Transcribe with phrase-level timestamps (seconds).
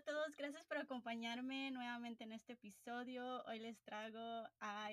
[0.00, 3.44] a todos, gracias por acompañarme nuevamente en este episodio.
[3.44, 4.90] Hoy les traigo a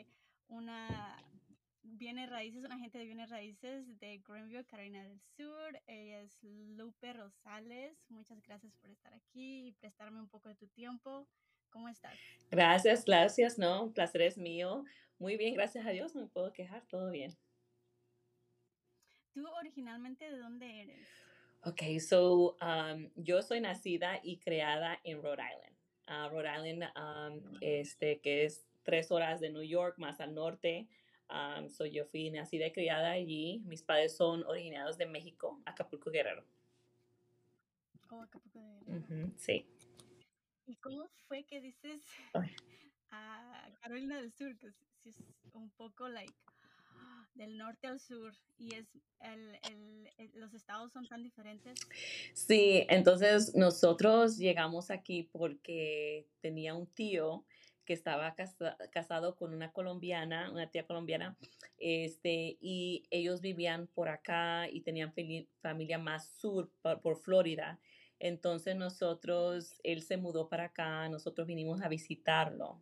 [0.49, 1.23] una
[1.81, 5.81] bienes raíces, una agente de bienes raíces de Greenville, Carolina del Sur.
[5.87, 7.97] Ella es Lupe Rosales.
[8.09, 11.25] Muchas gracias por estar aquí y prestarme un poco de tu tiempo.
[11.69, 12.17] ¿Cómo estás?
[12.51, 14.83] Gracias, gracias, no, un placer es mío.
[15.19, 17.31] Muy bien, gracias a Dios, no me puedo quejar, todo bien.
[19.31, 21.26] ¿Tú originalmente de dónde eres?
[21.63, 25.75] Ok, so um, yo soy nacida y creada en Rhode Island.
[26.07, 30.87] Uh, Rhode Island, um, este, que es tres horas de New York, más al norte.
[31.29, 33.61] Um, so yo fui nacida y criada allí.
[33.65, 36.45] Mis padres son originarios de México, Acapulco Guerrero.
[38.09, 39.31] Oh, Acapulco Guerrero.
[39.35, 39.65] sí.
[40.67, 42.01] ¿Y cómo fue que dices
[43.09, 44.55] a Carolina del Sur?
[44.57, 45.17] Que es
[45.53, 46.33] un poco like
[47.37, 48.87] del norte al sur y es
[49.21, 51.79] el, los estados son tan diferentes.
[52.33, 57.45] Sí, entonces nosotros llegamos aquí porque tenía un tío
[57.85, 58.35] que estaba
[58.91, 61.37] casado con una colombiana, una tía colombiana,
[61.77, 65.13] este, y ellos vivían por acá y tenían
[65.61, 67.79] familia más sur, por Florida.
[68.19, 72.81] Entonces nosotros, él se mudó para acá, nosotros vinimos a visitarlo.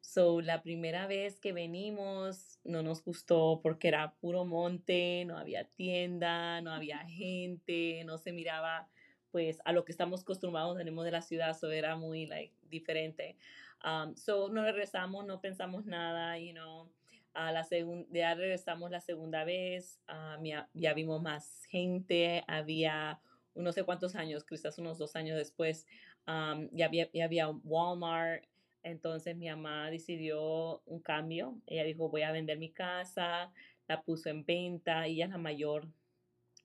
[0.00, 5.64] So, la primera vez que venimos no nos gustó porque era puro monte, no había
[5.64, 8.88] tienda, no había gente, no se miraba
[9.30, 13.36] pues a lo que estamos acostumbrados tenemos de la ciudad, so era muy like diferente.
[13.84, 16.90] Um, so no regresamos, no pensamos nada, you know.
[17.32, 17.64] A la
[18.10, 23.20] ya regresamos la segunda vez, um, ya, vimos más gente, había
[23.54, 25.86] no sé cuántos años, quizás unos dos años después,
[26.26, 28.44] um, ya, había, ya había Walmart,
[28.82, 31.56] entonces mi mamá decidió un cambio.
[31.66, 33.52] Ella dijo, voy a vender mi casa,
[33.88, 35.06] la puso en venta.
[35.06, 35.88] Ella es la mayor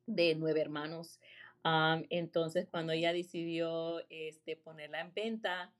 [0.05, 1.19] de nueve hermanos.
[2.09, 5.73] entonces cuando ella decidió este, ponerla en venta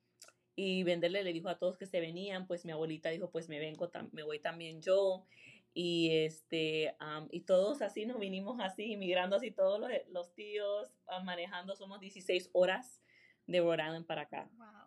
[0.56, 3.58] y venderle, le dijo a todos que se venían, pues mi abuelita dijo, pues me
[3.58, 5.26] vengo, me voy también yo.
[5.74, 6.96] Y, este,
[7.30, 10.90] y todos así nos vinimos así, inmigrando así, todos los, los tíos
[11.24, 13.02] manejando, somos 16 horas
[13.46, 14.48] de Rhode para acá.
[14.56, 14.85] Wow.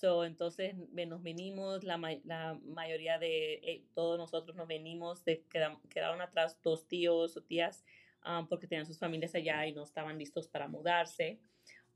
[0.00, 6.20] So, entonces nos venimos, la, la mayoría de eh, todos nosotros nos venimos, de, quedaron,
[6.20, 7.84] atrás dos tíos o tías
[8.24, 11.40] um, porque tenían sus familias allá y no estaban listos para mudarse.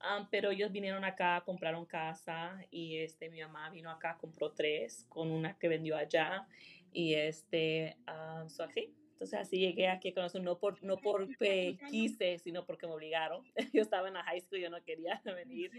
[0.01, 5.07] Um, pero ellos vinieron acá, compraron casa y este, mi mamá vino acá, compró tres
[5.09, 6.49] con una que vendió allá
[6.93, 8.93] y este, um, so así,
[9.23, 13.45] entonces así llegué aquí a conocer, no, por, no porque quise, sino porque me obligaron.
[13.73, 15.71] Yo estaba en la high school, yo no quería venir,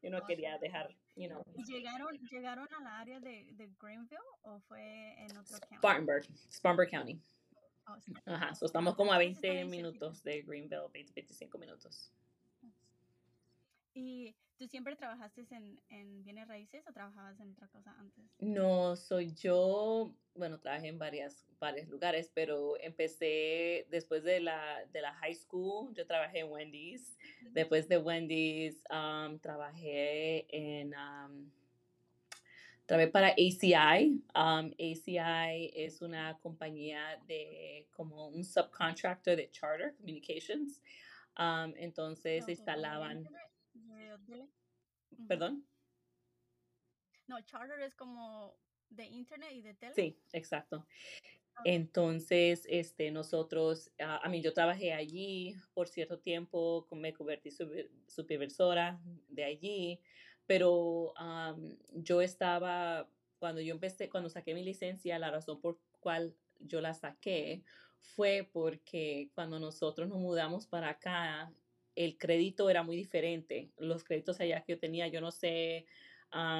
[0.00, 1.44] yo no quería dejar, you know.
[1.56, 5.76] ¿Y llegaron, llegaron al área de, de Greenville o fue en otro county?
[5.78, 7.20] Spartanburg, Spartanburg County.
[7.88, 7.96] Oh,
[8.26, 12.12] Ajá, so estamos como a 20 minutos de Greenville, 20, 25 minutos.
[13.94, 18.24] ¿Y tú siempre trabajaste en, en, bienes raíces o trabajabas en otra cosa antes?
[18.38, 25.00] No, soy yo, bueno, trabajé en varias, varios lugares, pero empecé después de la, de
[25.00, 27.18] la high school, yo trabajé en Wendy's.
[27.50, 30.94] Después de Wendy's, um, trabajé en...
[30.94, 31.50] Um,
[32.86, 34.22] trabajé para ACI.
[34.36, 40.80] Um, ACI es una compañía de como un subcontractor de Charter Communications.
[41.76, 43.28] entonces se instalaban
[45.28, 45.66] ¿Perdón?
[47.26, 48.56] No, charter es como
[48.90, 49.94] de internet y de tele.
[49.94, 50.86] Sí, exacto.
[51.64, 57.50] Entonces, este, nosotros, ah, a mí yo trabajé allí por cierto tiempo, me convertí
[58.06, 60.00] supervisora de allí,
[60.46, 61.14] pero
[61.92, 63.08] yo estaba,
[63.38, 67.62] cuando yo empecé, cuando saqué mi licencia, la razón por cual yo la saqué
[67.98, 71.52] fue porque cuando nosotros nos mudamos para acá,
[71.94, 73.70] el crédito era muy diferente.
[73.78, 75.86] Los créditos allá que yo tenía, yo no sé,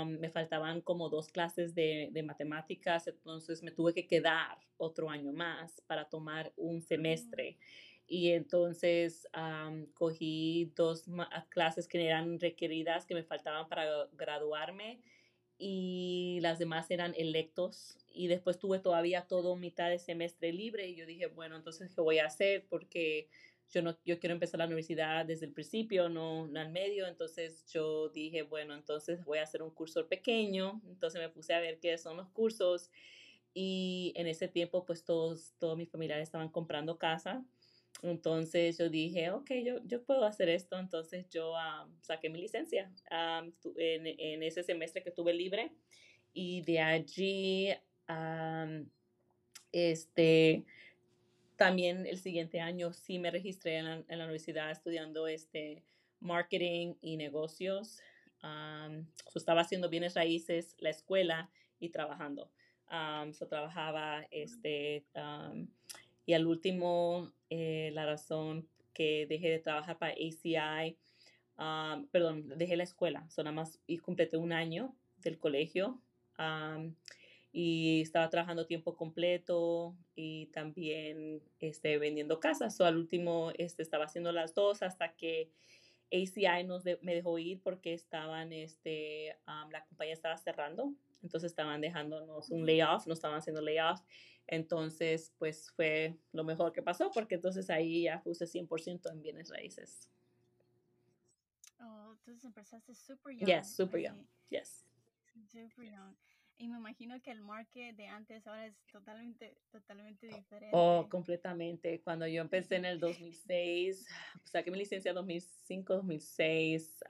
[0.06, 5.81] me faltaban como dos clases de, matemáticas, entonces me tuve que quedar otro año más
[5.87, 7.59] para tomar un semestre.
[8.06, 9.26] Y entonces
[9.94, 11.04] cogí dos
[11.49, 15.00] clases que eran requeridas, que me faltaban para graduarme
[15.56, 20.96] y las demás eran electos y después tuve todavía todo mitad de semestre libre y
[20.96, 22.67] yo dije, bueno, entonces, ¿qué voy a hacer?
[22.69, 23.28] Porque
[23.72, 27.64] yo no yo quiero empezar la universidad desde el principio, no, no al medio, entonces
[27.72, 31.80] yo dije, bueno, entonces voy a hacer un curso pequeño, entonces me puse a ver
[31.80, 32.90] qué son los cursos
[33.54, 37.44] y en ese tiempo pues todos, todos mis familiares estaban comprando casa,
[38.02, 41.54] entonces yo dije, ok, yo, yo puedo hacer esto, entonces yo
[42.02, 45.72] saqué mi licencia en, en, ese semestre que tuve libre
[46.34, 47.68] y de allí,
[49.70, 50.64] este,
[51.62, 55.85] también el siguiente año sí me registré en la, universidad estudiando este
[56.19, 58.00] marketing y negocios.
[59.32, 62.50] estaba haciendo bienes raíces, la escuela y trabajando.
[62.91, 65.05] Um, trabajaba, este,
[66.26, 70.99] y al último, eh, la razón que dejé de trabajar para ACI,
[72.11, 76.03] perdón, dejé la escuela, so nada más y completé un año del colegio
[77.52, 82.75] y estaba trabajando tiempo completo y también este, vendiendo casas.
[82.75, 85.50] So, al último este, estaba haciendo las dos hasta que
[86.10, 89.37] ACI nos me dejó ir porque estaban, este,
[89.70, 94.00] la compañía estaba cerrando, entonces estaban dejándonos un layoff, no estaban haciendo layoff.
[94.46, 99.50] Entonces, pues fue lo mejor que pasó porque entonces ahí ya puse 100% en bienes
[99.50, 100.08] raíces.
[101.81, 103.46] Oh, entonces empezaste super young.
[103.46, 104.26] Yes, super young.
[104.50, 104.84] Yes.
[105.46, 106.14] Super young.
[106.58, 110.70] Y me imagino que el market de antes ahora es totalmente, totalmente diferente.
[110.72, 112.00] Oh, completamente.
[112.02, 114.06] Cuando yo empecé en el 2006,
[114.44, 117.04] saqué mi licencia en 2005, 2006,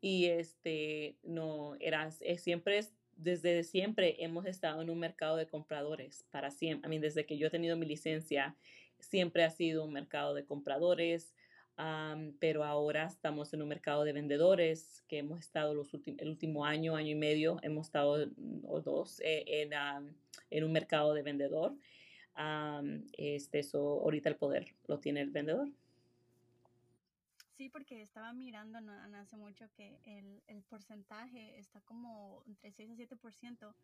[0.00, 2.80] y este, no, era, siempre,
[3.16, 6.86] desde siempre hemos estado en un mercado de compradores, para siempre.
[6.86, 8.54] I mean, desde que yo he tenido mi licencia,
[8.98, 11.34] siempre ha sido un mercado de compradores
[12.38, 16.94] pero ahora estamos en un mercado de vendedores que hemos estado los el último año,
[16.94, 18.28] año y medio, hemos estado
[18.64, 19.72] o dos eh, en,
[20.50, 21.74] en, un mercado de vendedor.
[23.16, 25.68] este, eso, ahorita el poder lo tiene el vendedor.
[27.56, 32.90] Sí, porque estaba mirando no, hace mucho que el, el, porcentaje está como entre 6
[32.90, 33.74] a 7%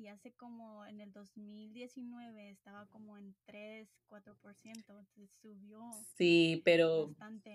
[0.00, 4.34] y hace como en el 2019 estaba como en 3, 4%,
[4.74, 5.82] entonces subió.
[6.16, 7.52] Sí, pero bastante.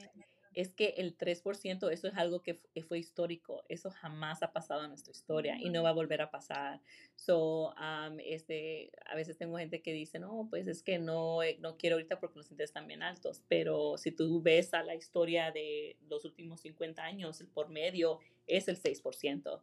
[0.53, 4.89] es que el 3% eso es algo que fue histórico, eso jamás ha pasado en
[4.89, 6.81] nuestra historia y no va a volver a pasar.
[7.15, 7.73] So,
[8.23, 11.95] este, a veces tengo gente que dice, no, pues es que no, eh, no quiero
[11.95, 15.97] ahorita porque los intereses están bien altos, pero si tú ves a la historia de
[16.07, 19.61] los últimos 50 años, el por medio es el 6%.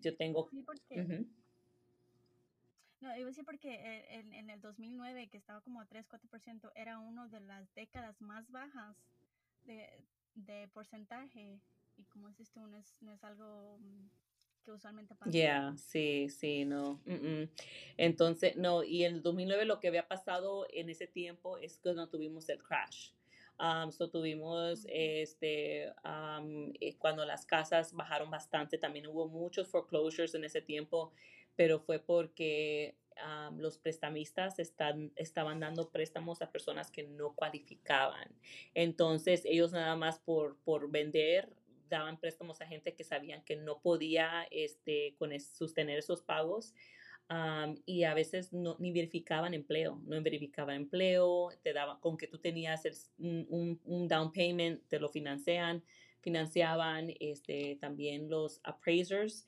[0.00, 0.50] yo tengo...
[3.00, 6.72] No, iba a decir porque eh, en, en, el 2009, que estaba como a 3-4%,
[6.74, 8.96] era una de las décadas más bajas
[9.64, 9.88] de,
[10.34, 11.60] de porcentaje.
[11.96, 14.08] Y como dices tú, no es, no es algo mm,
[14.64, 15.30] que usualmente pasa.
[15.30, 17.00] Ya, sí, sí, no.
[17.96, 21.92] Entonces, no, y en el 2009 lo que había pasado en ese tiempo es que
[21.94, 23.10] no tuvimos el crash.
[23.60, 30.44] Um, so tuvimos este um, cuando las casas bajaron bastante, también hubo muchos foreclosures en
[30.44, 31.12] ese tiempo
[31.58, 32.94] pero fue porque
[33.56, 38.28] los prestamistas están, estaban dando préstamos a personas que no cualificaban.
[38.74, 41.48] Entonces ellos nada más por, por vender
[41.88, 46.74] daban préstamos a gente que sabían que no podía este, con sostener esos pagos.
[47.84, 52.38] Y a veces no, ni verificaban empleo, no verificaban empleo, te daban, con que tú
[52.38, 55.82] tenías un, un, down payment, te lo financian,
[56.20, 59.46] financiaban este, también los appraisers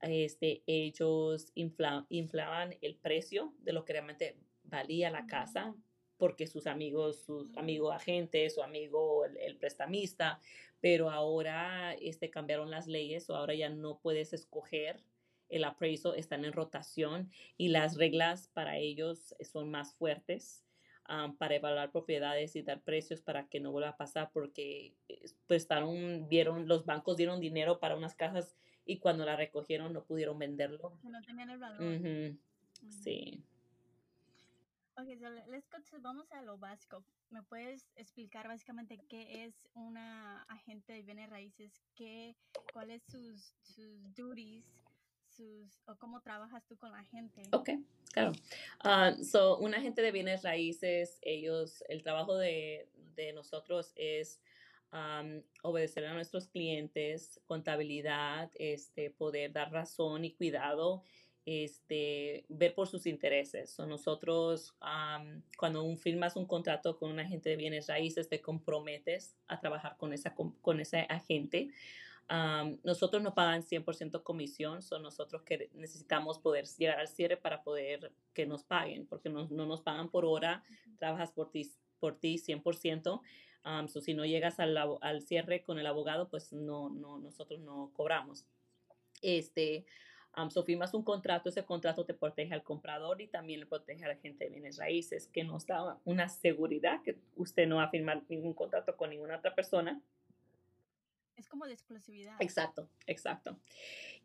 [0.00, 5.74] este, ellos inflaban el precio de lo que realmente valía la casa
[6.18, 10.40] porque sus amigos, sus amigos agentes, su amigo el, prestamista,
[10.80, 15.00] pero ahora este, cambiaron las leyes o ahora ya no puedes escoger
[15.48, 20.64] el appraisal, están en rotación y las reglas para ellos son más fuertes.
[21.38, 24.94] para evaluar propiedades y dar precios para que no vuelva a pasar porque
[25.46, 30.38] prestaron, vieron, los bancos dieron dinero para unas casas y cuando la recogieron no pudieron
[30.38, 30.98] venderlo.
[31.02, 32.36] No tenían el valor.
[32.88, 33.42] Sí.
[34.98, 37.04] Ok, so let's go to, vamos a lo básico.
[37.30, 41.80] ¿Me puedes explicar básicamente qué es una agente de bienes raíces?
[41.94, 42.34] Qué,
[42.72, 44.64] ¿Cuáles sus, sus duties?
[45.38, 47.42] Sus, o cómo trabajas tú con la gente.
[47.52, 47.70] Ok,
[48.12, 48.32] claro.
[48.84, 54.40] Uh, so, un agente de bienes raíces, ellos, el trabajo de, de nosotros es
[55.62, 61.02] obedecer a nuestros clientes, contabilidad, este, poder dar razón y cuidado,
[61.44, 63.70] este, ver por sus intereses.
[63.70, 64.74] So nosotros,
[65.56, 69.96] cuando un, firmas un contrato con un agente de bienes raíces, te comprometes a trabajar
[69.96, 71.68] con, esa, con ese agente.
[72.82, 78.12] Nosotros no pagan 100% comisión, son nosotros que necesitamos poder llegar al cierre para poder
[78.34, 80.62] que nos paguen, porque no, no nos pagan por hora,
[80.98, 83.20] trabajas por ti, por ti 100%.
[83.64, 87.90] Um, si no llegas al, al, cierre con el abogado, pues no, no, nosotros no
[87.94, 88.46] cobramos.
[89.20, 89.84] Este,
[90.36, 94.04] um, so firmas un contrato, ese contrato te protege al comprador y también le protege
[94.04, 97.84] a la gente de bienes raíces, que nos da una seguridad que usted no va
[97.84, 100.00] a firmar ningún contrato con ninguna otra persona.
[101.38, 102.36] Es como de exclusividad.
[102.40, 103.58] Exacto, exacto.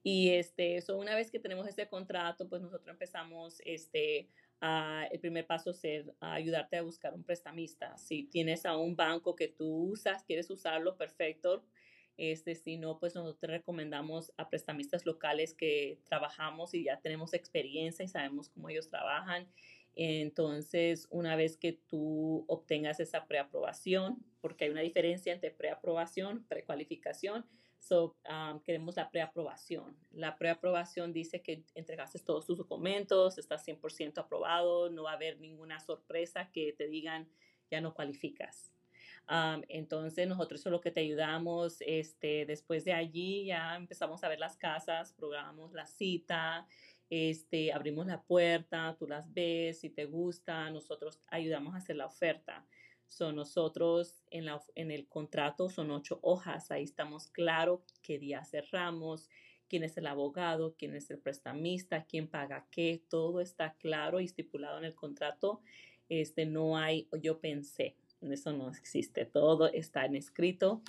[0.03, 4.27] Y este, so una vez que tenemos ese contrato, pues nosotros empezamos este,
[4.65, 7.97] Ah, el primer paso ser, ayudarte a buscar un prestamista.
[7.97, 11.65] Si tienes a un banco que tú usas, quieres usarlo, perfecto.
[12.15, 18.05] Este, si no, pues nosotros recomendamos a prestamistas locales que trabajamos y ya tenemos experiencia
[18.05, 19.51] y sabemos cómo ellos trabajan.
[19.95, 27.45] Entonces, una vez que tú obtengas esa preaprobación, porque hay una diferencia entre preaprobación, precualificación,
[27.83, 29.97] So, um, queremos la preaprobación.
[30.11, 35.37] La preaprobación dice que entregaste todos tus documentos, estás 100% aprobado, no va a haber
[35.41, 37.27] ninguna sorpresa que te digan
[37.69, 38.71] ya no cualificas.
[39.29, 41.77] Um, entonces nosotros eso es lo que te ayudamos.
[41.81, 46.65] Este, después de allí ya empezamos a ver las casas, programamos la cita,
[47.09, 52.05] este, abrimos la puerta, tú las ves, si te gusta, nosotros ayudamos a hacer la
[52.05, 52.65] oferta.
[53.07, 58.43] Son nosotros en, la, en el contrato, son ocho hojas, ahí estamos claro qué día
[58.43, 59.29] cerramos,
[59.67, 64.25] quién es el abogado, quién es el prestamista, quién paga qué, todo está claro y
[64.25, 65.61] estipulado en el contrato.
[66.09, 70.81] Este, no hay, yo pensé, eso no existe, todo está en escrito.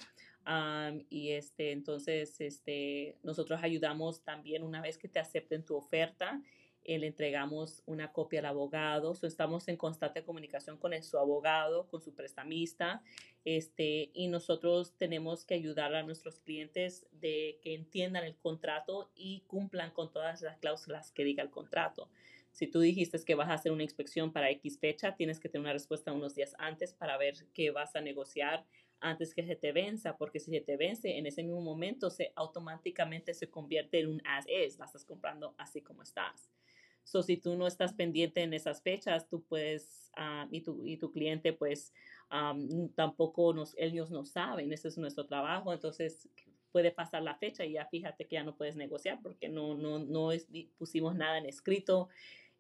[1.10, 6.40] Y este, entonces, este, nosotros ayudamos también una vez que te acepten tu oferta
[6.86, 12.02] eh, le entregamos una copia al abogado, estamos en constante comunicación con su abogado, con
[12.02, 13.02] su prestamista,
[13.46, 19.44] este, y nosotros tenemos que ayudar a nuestros clientes de que entiendan el contrato y
[19.46, 22.10] cumplan con todas las cláusulas que diga el contrato.
[22.52, 25.62] Si tú dijiste que vas a hacer una inspección para X fecha, tienes que tener
[25.62, 28.66] una respuesta unos días antes para ver qué vas a negociar
[29.04, 32.32] antes que se te venza, porque si se te vence en ese mismo momento, se
[32.34, 36.50] automáticamente se convierte en un as is, la estás comprando así como estás.
[37.04, 40.96] So, si tú no estás pendiente en esas fechas, tú puedes, ah, y, tu, y
[40.96, 41.92] tu cliente, pues,
[42.94, 46.28] tampoco nos, ellos no saben, ese es nuestro trabajo, entonces
[46.73, 50.00] puede pasar la fecha y ya fíjate que ya no puedes negociar porque no, no,
[50.00, 50.30] no
[50.76, 52.08] pusimos nada en escrito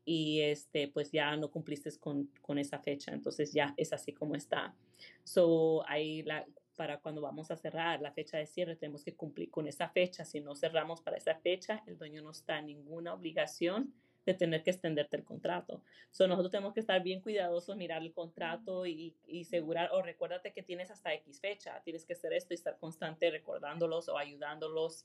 [0.04, 4.34] y este, pues ya no cumpliste con, con esa fecha, entonces ya es así como
[4.34, 4.74] está.
[5.22, 6.46] So, ahí la,
[6.76, 10.24] para cuando vamos a cerrar la fecha de cierre, tenemos que cumplir con esa fecha.
[10.24, 13.94] Si no cerramos para esa fecha, el dueño no está en ninguna obligación
[14.26, 15.82] de tener que extenderte el contrato.
[16.10, 20.52] So, nosotros tenemos que estar bien cuidadosos, mirar el contrato y, y asegurar, o recuérdate
[20.52, 25.04] que tienes hasta X fecha, tienes que hacer esto y estar constante recordándolos o ayudándolos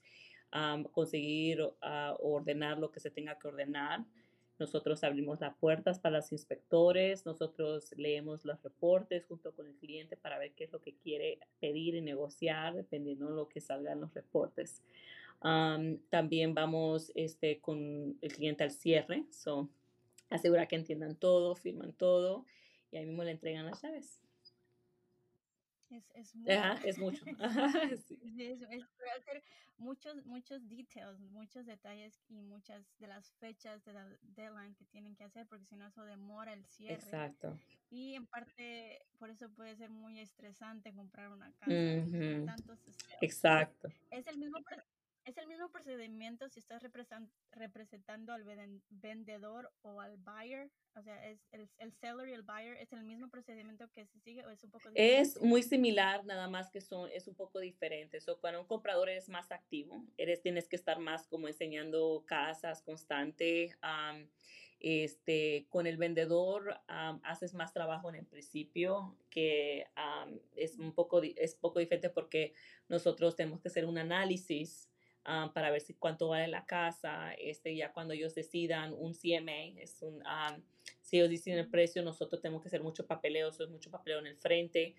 [0.51, 1.75] a conseguir o
[2.21, 4.03] ordenar lo que se tenga que ordenar.
[4.59, 10.17] Nosotros abrimos las puertas para los inspectores, nosotros leemos los reportes junto con el cliente
[10.17, 13.93] para ver qué es lo que quiere pedir y negociar, dependiendo de lo que salga
[13.93, 14.83] en los reportes
[15.39, 19.69] también vamos este, con el cliente al cierre, so,
[20.29, 22.45] asegura que entiendan todo, firman todo
[22.91, 24.19] y ahí mismo le entregan las llaves.
[25.89, 26.51] Es, es, mucho.
[26.85, 27.25] es mucho.
[29.17, 29.43] hacer
[29.77, 35.15] muchos, muchos details, muchos detalles y muchas de las fechas de la deadline que tienen
[35.15, 36.95] que hacer, porque si no eso demora el cierre.
[36.95, 37.57] Exacto.
[37.89, 41.71] Y en parte, por eso puede ser muy estresante comprar una casa.
[43.21, 43.89] Exacto.
[44.11, 44.59] Es el mismo
[45.29, 46.81] es el mismo procedimiento si estás
[47.51, 48.43] representando al
[48.89, 50.69] vendedor o al buyer.
[50.95, 54.19] O sea, es el, el seller y el buyer es el mismo procedimiento que se
[54.19, 55.21] sigue o es un poco diferente.
[55.21, 58.19] Es muy similar, nada más que son, es un poco diferente.
[58.21, 62.81] So, cuando un comprador es más activo, eres, tienes que estar más como enseñando casas
[62.81, 63.75] constante.
[64.81, 69.85] este, con el vendedor haces más trabajo en el principio, que
[70.55, 72.53] es un poco, es poco diferente porque
[72.87, 74.89] nosotros tenemos que hacer un análisis
[75.31, 77.33] Ah, para ver si cuánto vale la casa.
[77.33, 80.63] Este, ya cuando ellos decidan un CMA, es un, um,
[81.01, 84.17] si ellos deciden el precio, nosotros tenemos que hacer mucho papeleo, eso es mucho papeleo
[84.17, 84.95] en el frente.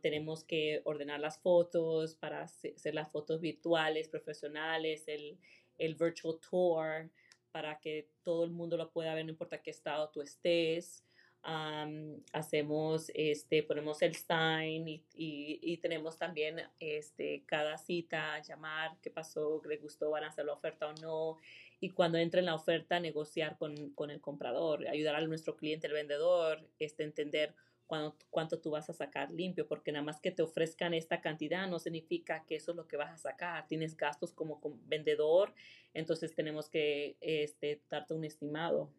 [0.00, 5.36] tenemos que ordenar las fotos para hacer las fotos virtuales, profesionales, el,
[5.76, 7.10] el virtual tour,
[7.50, 11.04] para que todo el mundo lo pueda ver, no importa qué estado tú estés
[11.42, 19.62] hacemos, este, ponemos el sign y, y, tenemos también este, cada cita, llamar, qué pasó,
[19.66, 21.36] le gustó, van a hacer la oferta o no.
[21.80, 25.86] Y cuando entra en la oferta, negociar con, con el comprador, ayudar a nuestro cliente,
[25.86, 27.54] el vendedor, este, entender
[27.86, 31.68] cuánto, cuánto tú vas a sacar limpio, porque nada más que te ofrezcan esta cantidad
[31.68, 33.66] no significa que eso es lo que vas a sacar.
[33.68, 35.54] Tienes gastos como vendedor,
[35.94, 38.90] entonces tenemos que este, darte un estimado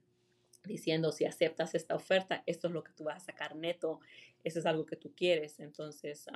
[0.64, 4.00] diciendo si aceptas esta oferta, esto es lo que tú vas a sacar neto,
[4.44, 5.60] eso es algo que tú quieres.
[5.60, 6.28] Entonces,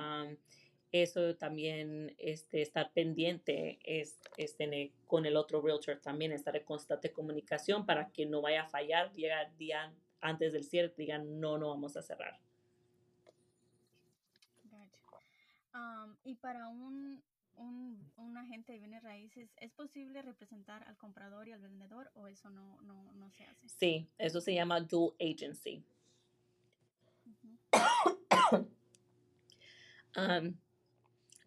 [0.92, 7.10] eso también, este, estar pendiente es, este, con el otro realtor también, estar en constante
[7.10, 11.58] comunicación para que no vaya a fallar, llegar el día antes del cierre, digan, no,
[11.58, 12.38] no vamos a cerrar.
[16.22, 17.22] y para un,
[17.56, 22.28] un, un, agente de bienes raíces, ¿es posible representar al comprador y al vendedor o
[22.28, 23.68] eso no, no, no se hace?
[23.68, 25.84] Sí, eso se llama dual agency.
[30.16, 30.56] Um,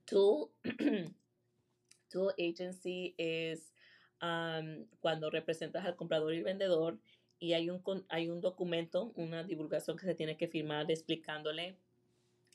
[0.07, 0.49] Tool,
[2.09, 3.73] tool agency es
[4.99, 6.99] cuando representas al comprador y el vendedor
[7.39, 11.77] y hay un, hay un documento, una divulgación que se tiene que firmar explicándole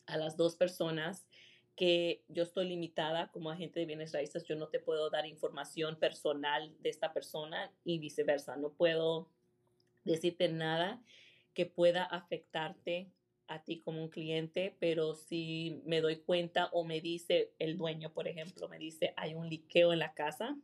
[0.07, 1.27] a las dos personas
[1.77, 5.97] que yo estoy limitada como agente de bienes raíces, yo no te puedo dar información
[5.97, 9.31] personal de esta persona y viceversa, no puedo
[10.05, 11.03] decirte nada
[11.55, 13.11] que pueda afectarte
[13.47, 18.13] a ti como un cliente, pero si me doy cuenta o me dice el dueño,
[18.13, 20.57] por ejemplo, me dice hay un liqueo en la casa,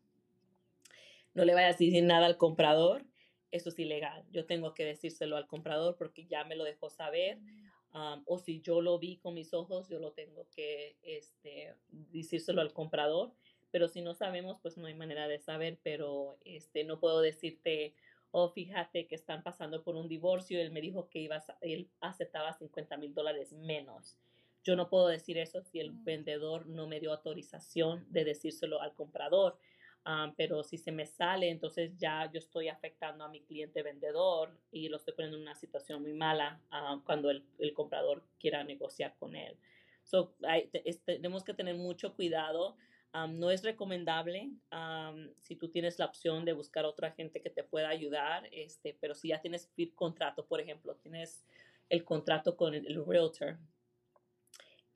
[1.34, 3.04] no le vayas a decir nada al comprador,
[3.50, 4.24] eso es ilegal.
[4.30, 7.38] Yo tengo que decírselo al comprador porque ya me lo dejó saber.
[7.92, 12.72] O si yo lo vi con mis ojos, yo lo tengo que este, decírselo al
[12.72, 13.32] comprador.
[13.70, 15.78] Pero si no sabemos, pues no hay manera de saber.
[15.82, 17.94] Pero este, no puedo decirte,
[18.30, 20.60] oh, fíjate que están pasando por un divorcio.
[20.60, 24.16] Él me dijo que iba él aceptaba 50 mil dólares menos.
[24.64, 28.94] Yo no puedo decir eso si el vendedor no me dio autorización de decírselo al
[28.94, 29.58] comprador.
[30.10, 34.58] Ah, pero si se me sale, entonces ya yo estoy afectando a mi cliente vendedor
[34.72, 38.64] y lo estoy poniendo en una situación muy mala ah, cuando el, el, comprador quiera
[38.64, 39.58] negociar con él.
[40.04, 40.34] So,
[41.04, 42.78] tenemos que tener mucho cuidado.
[43.12, 44.50] Ah, no es recomendable
[45.42, 49.14] si tú tienes la opción de buscar otra gente que te pueda ayudar, este, pero
[49.14, 51.44] si ya tienes contrato, por ejemplo, tienes
[51.90, 53.58] el contrato con el, el realtor,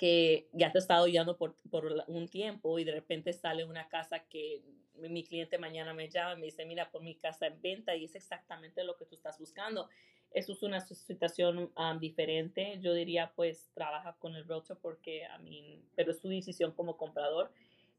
[0.02, 3.88] que ya te ha estado guiando por, por, un tiempo y de repente sale una
[3.88, 4.60] casa que
[4.96, 8.06] mi cliente mañana me llama y me dice, mira, por mi casa en venta y
[8.06, 9.88] es exactamente lo que tú estás buscando.
[10.32, 12.80] Eso es una situación um, diferente.
[12.80, 16.96] Yo diría, pues, trabaja con el realtor porque, a mí, pero es tu decisión como
[16.96, 17.52] comprador,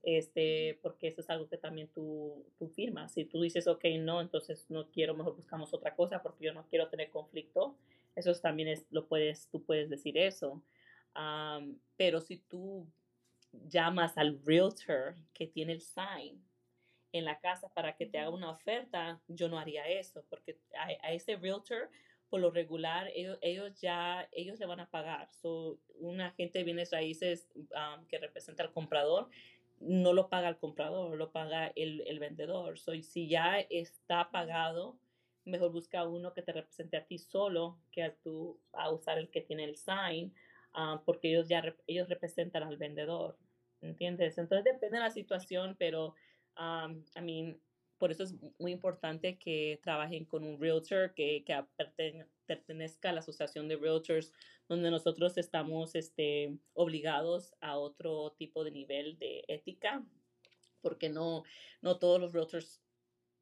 [0.04, 3.14] este, porque eso es algo que también tú, tú firmas.
[3.14, 6.68] Si tú dices, ok, no, entonces no quiero, mejor buscamos otra cosa porque yo no
[6.68, 7.78] quiero tener conflicto.
[8.14, 10.62] Eso también es, lo puedes, tú puedes decir eso
[11.96, 12.88] pero si tú
[13.52, 16.44] llamas al realtor que tiene el sign
[17.12, 21.12] en la casa para que te haga una oferta, yo no haría eso, porque a,
[21.12, 21.90] ese realtor,
[22.30, 25.32] por lo regular, ellos, ya, ellos le van a pagar.
[25.32, 27.48] So, un agente de bienes raíces
[28.08, 29.30] que representa al comprador,
[29.80, 32.80] no lo paga el comprador, lo paga el, el vendedor.
[32.80, 34.98] So, si ya está pagado,
[35.46, 39.30] mejor busca uno que te represente a ti solo que a, tú, a usar el
[39.30, 40.34] que tiene el sign
[40.74, 43.38] Ah, porque ellos ya ellos representan al vendedor,
[43.82, 44.38] ¿entiendes?
[44.38, 46.16] Entonces depende de la situación, pero
[46.56, 46.90] a
[47.22, 47.60] mí
[47.98, 51.64] por eso es muy importante que trabajen con un realtor que, que
[52.46, 54.34] pertenezca a la asociación de realtors,
[54.68, 60.06] donde nosotros estamos este, obligados a otro tipo de nivel de ética,
[60.82, 61.44] porque no,
[61.82, 62.82] no todos los realtors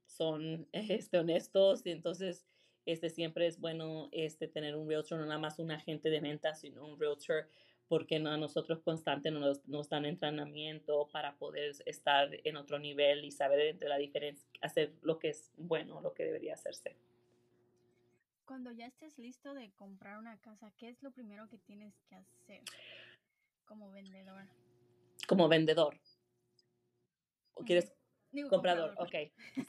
[0.06, 2.46] son este, honestos y entonces
[2.86, 6.62] este, siempre es bueno este, tener un realtor, no nada más un agente de ventas,
[6.62, 7.48] sino un realtor,
[7.88, 13.32] porque a nosotros constante nos, nos dan entrenamiento para poder estar en otro nivel y
[13.32, 16.96] saber entre la diferencia, hacer lo que es bueno, lo que debería hacerse.
[18.46, 22.16] Cuando ya estés listo de comprar una casa, ¿qué es lo primero que tienes que
[22.16, 22.62] hacer
[23.66, 24.44] como vendedor?
[25.28, 25.98] Como vendedor.
[27.54, 27.94] ¿O quieres
[28.50, 28.94] comprador?
[28.98, 29.16] Ok.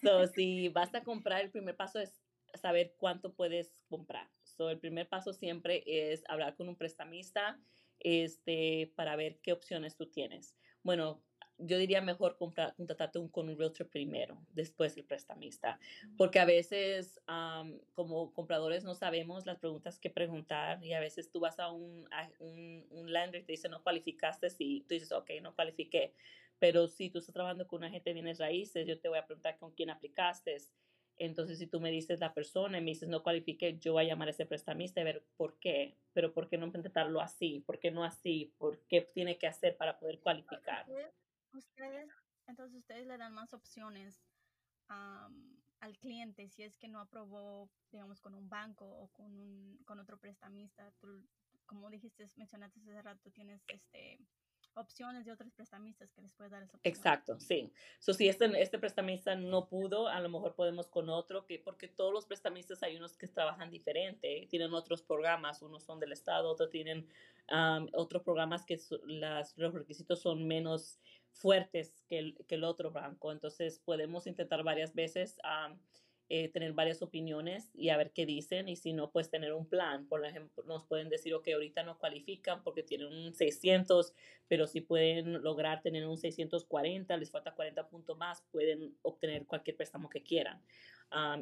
[0.02, 2.20] So, si vas a comprar, el primer paso es
[2.54, 4.30] saber cuánto puedes comprar.
[4.44, 7.60] So, el primer paso siempre es hablar con un prestamista
[8.00, 10.56] este, para ver qué opciones tú tienes.
[10.82, 11.22] Bueno,
[11.58, 15.78] yo diría mejor comprar, contratarte un, con un realtor primero, después el prestamista,
[16.16, 17.20] porque a veces
[17.94, 22.08] como compradores no sabemos las preguntas que preguntar y a veces tú vas a un,
[22.40, 26.14] un, un lender y te dice no cualificaste y tú dices, ok, no cualifiqué,
[26.58, 29.26] pero si tú estás trabajando con un agente de bienes raíces, yo te voy a
[29.26, 30.56] preguntar con quién aplicaste,
[31.16, 34.08] entonces, si tú me dices la persona y me dices no cualifique, yo voy a
[34.08, 37.78] llamar a ese prestamista y ver por qué, pero por qué no intentarlo así, por
[37.78, 40.86] qué no así, por qué tiene que hacer para poder cualificar.
[41.52, 42.10] Ustedes,
[42.46, 44.22] entonces ustedes le dan más opciones
[44.88, 49.98] al cliente si es que no aprobó, digamos, con un banco o con, un, con
[49.98, 50.90] otro prestamista.
[50.98, 51.26] Tú,
[51.66, 54.18] como dijiste, mencionaste hace rato, tienes este
[54.74, 56.78] opciones de otros prestamistas que les puede dar esa.
[56.82, 57.72] Exacto, sí.
[57.98, 61.88] So, si este, este prestamista no pudo, a lo mejor podemos con otro, que porque
[61.88, 66.50] todos los prestamistas hay unos que trabajan diferente, tienen otros programas, unos son del Estado,
[66.50, 67.08] otros tienen
[67.92, 71.00] otros programas que las, los requisitos son menos
[71.32, 73.32] fuertes que el, que el otro banco.
[73.32, 75.38] Entonces, podemos intentar varias veces.
[76.34, 79.66] Eh, tener varias opiniones y a ver qué dicen y si no, pues tener un
[79.66, 80.06] plan.
[80.06, 84.14] Por ejemplo, nos pueden decir, ok, ahorita no cualifican porque tienen un 600,
[84.48, 89.76] pero si pueden lograr tener un 640, les falta 40 puntos más, pueden obtener cualquier
[89.76, 90.62] préstamo que quieran.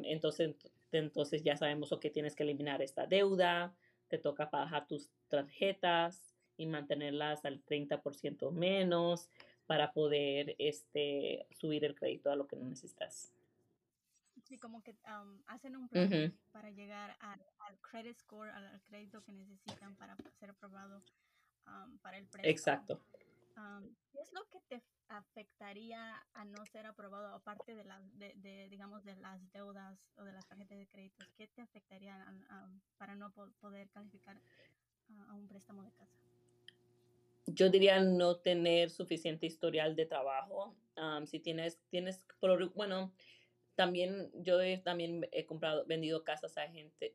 [0.03, 0.55] entonces,
[0.91, 3.73] entonces ya sabemos, que tienes que eliminar esta deuda,
[4.09, 9.29] te toca bajar tus tarjetas, y mantenerlas al 30% menos
[9.67, 13.31] para poder este, subir el crédito a lo que necesitas.
[14.51, 14.93] Sí, como que
[15.47, 17.39] hacen un plan para llegar al,
[17.79, 21.01] credit score, al, crédito que necesitan para ser aprobado
[22.01, 22.51] para el préstamo.
[22.51, 23.01] Exacto.
[24.11, 29.05] ¿Qué es lo que te afectaría a no ser aprobado, aparte de, las de, digamos,
[29.05, 31.23] de las deudas o de las tarjetas de crédito?
[31.37, 32.21] ¿Qué te afectaría
[32.97, 34.35] para no poder calificar
[35.29, 36.17] a un préstamo de casa?
[37.45, 40.75] Yo diría no tener suficiente historial de trabajo.
[41.25, 42.25] si tienes, tienes,
[42.75, 43.13] bueno,
[43.75, 47.11] también yo he, también he comprado, vendido casas a gente,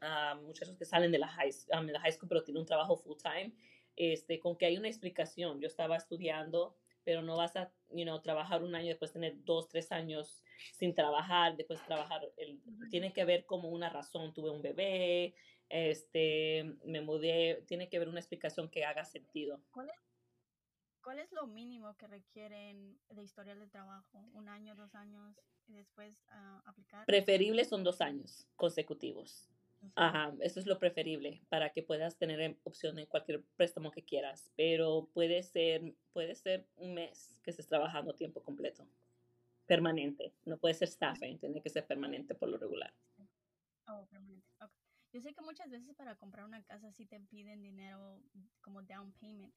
[0.00, 2.96] a, muchachos que salen de la high, de la high school, pero tienen un trabajo
[2.96, 3.52] full time,
[3.96, 5.60] este, con que hay una explicación.
[5.60, 9.68] Yo estaba estudiando, pero no vas a, you know, trabajar un año, después tener dos,
[9.68, 10.42] tres años
[10.72, 15.34] sin trabajar, después trabajar, el, tiene que haber como una razón, tuve un bebé,
[15.68, 19.62] este, me mudé, tiene que haber una explicación que haga sentido.
[19.70, 20.09] ¿Cuál es,
[21.02, 24.18] cuál es lo mínimo que requieren de historial de trabajo?
[24.32, 25.36] ¿Un año, dos años?
[25.72, 27.06] después uh, aplicar?
[27.06, 29.48] Preferible son dos años consecutivos.
[29.94, 34.52] Ajá, eso es lo preferible para que puedas tener opción en cualquier préstamo que quieras,
[34.54, 38.86] pero puede ser, puede ser un mes que estés trabajando tiempo completo,
[39.64, 42.92] permanente, no puede ser staffing, tiene que ser permanente por lo regular.
[43.86, 44.46] Oh, permanente.
[44.60, 44.76] Okay.
[45.14, 48.22] Yo sé que muchas veces para comprar una casa sí te piden dinero
[48.60, 49.54] como down payment,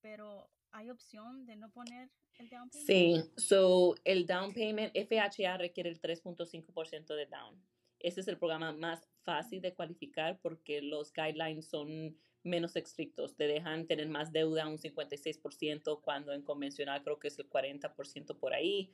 [0.00, 2.86] pero ¿hay opción de no poner el down payment?
[2.86, 7.60] Sí, so el down payment, FHA requiere el 3.5% de down.
[7.98, 13.36] Ese es el programa más fácil de cualificar porque los guidelines son menos estrictos.
[13.36, 18.38] Te dejan tener más deuda, un 56%, cuando en convencional creo que es el 40%
[18.38, 18.90] por ahí.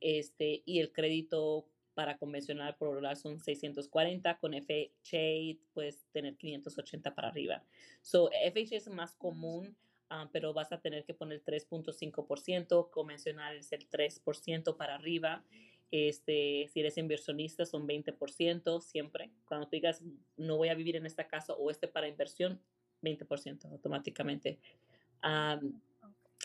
[0.00, 7.14] este, y el crédito para convencional por regular son 640, con FHA puedes tener 580
[7.14, 7.62] para arriba.
[8.00, 9.76] So, FHA es más común
[10.14, 15.42] Ah, pero vas a tener que poner 3.5%, convencional es el 3% para arriba.
[15.90, 19.30] Este, si eres inversionista son 20% siempre.
[19.46, 20.04] Cuando tú digas
[20.36, 22.60] no voy a vivir en esta casa o este para inversión,
[23.00, 24.58] 20% automáticamente.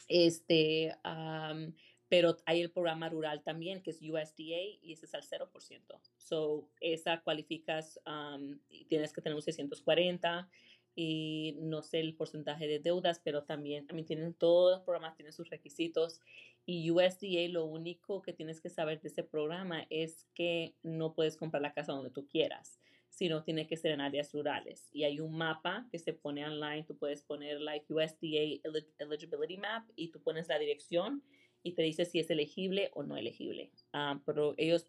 [0.07, 0.95] este,
[2.07, 5.99] pero hay el programa rural también, que es USDA, y ese es al 0%.
[6.15, 7.99] So, esa cualificas,
[8.69, 10.49] y tienes que tener un 640
[10.99, 15.31] y no sé el porcentaje de deudas, pero también, también tienen todos los programas, tienen
[15.31, 16.21] sus requisitos.
[16.65, 21.37] Y USDA lo único que tienes que saber de ese programa es que no puedes
[21.37, 22.79] comprar la casa donde tú quieras,
[23.09, 24.89] sino tiene que ser en áreas rurales.
[24.91, 28.59] Y hay un mapa que se pone online, tú puedes poner like USDA
[28.97, 31.21] Eligibility Map y tú pones la dirección
[31.61, 33.71] y te dice si es elegible o no elegible.
[33.93, 34.83] Ah, pero ellos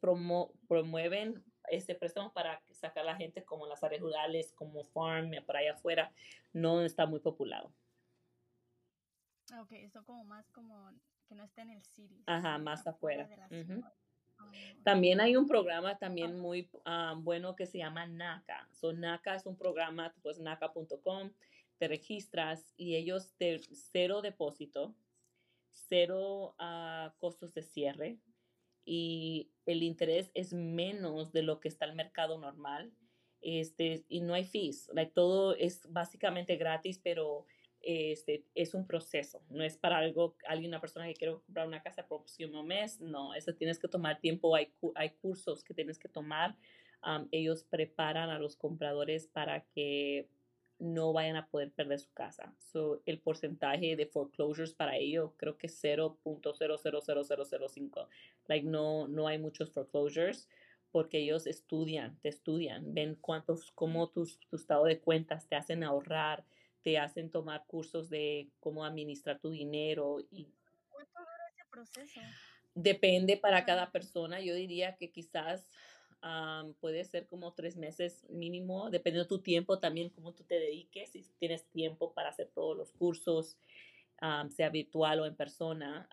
[0.69, 5.57] promueven este préstamo para sacar a la gente como las áreas rurales, como farm, por
[5.57, 6.13] allá afuera,
[6.53, 7.73] no está muy populado.
[9.61, 10.93] Ok, eso como más como
[11.27, 12.23] que no esté en el city.
[12.27, 13.29] Ajá, más afuera.
[14.39, 14.53] Ah,
[14.85, 16.41] también hay un programa también ah.
[16.41, 18.69] muy ah, bueno que se llama NACA.
[18.73, 21.31] So, NACA es un programa, pues NACA.com,
[21.79, 24.95] te registras y ellos te cero depósito,
[25.71, 26.55] cero
[27.19, 28.19] costos de cierre,
[28.91, 32.91] y el interés es menos de lo que está el mercado normal.
[33.43, 37.47] Este, y no hay fees, todo es básicamente gratis, pero
[37.83, 41.81] este, es un proceso, no es para algo, alguien, una persona que quiere comprar una
[41.81, 46.01] casa el próximo mes, no, eso tienes que tomar tiempo, hay, hay cursos que tienes
[46.01, 46.57] que tomar,
[47.31, 50.29] ellos preparan a los compradores para que
[50.79, 52.55] no vayan a poder perder su casa.
[52.59, 58.09] So, el porcentaje de foreclosures para ello creo que es 0.000005.
[58.47, 60.49] Like no, no hay muchos foreclosures
[60.91, 65.85] porque ellos estudian, te estudian, ven cuántos, cómo tu, tu estado de cuentas te hacen
[65.85, 66.45] ahorrar,
[66.83, 70.21] te hacen tomar cursos de cómo administrar tu dinero.
[70.31, 70.49] Y
[70.89, 72.21] ¿Cuánto dura ese proceso?
[72.75, 74.41] Depende para cada persona.
[74.41, 75.69] Yo diría que quizás
[76.81, 81.11] puede ser como tres meses mínimo, dependiendo de tu tiempo también, cómo tú te dediques,
[81.11, 83.57] si tienes tiempo para hacer todos los cursos,
[84.51, 86.09] sea virtual o en persona.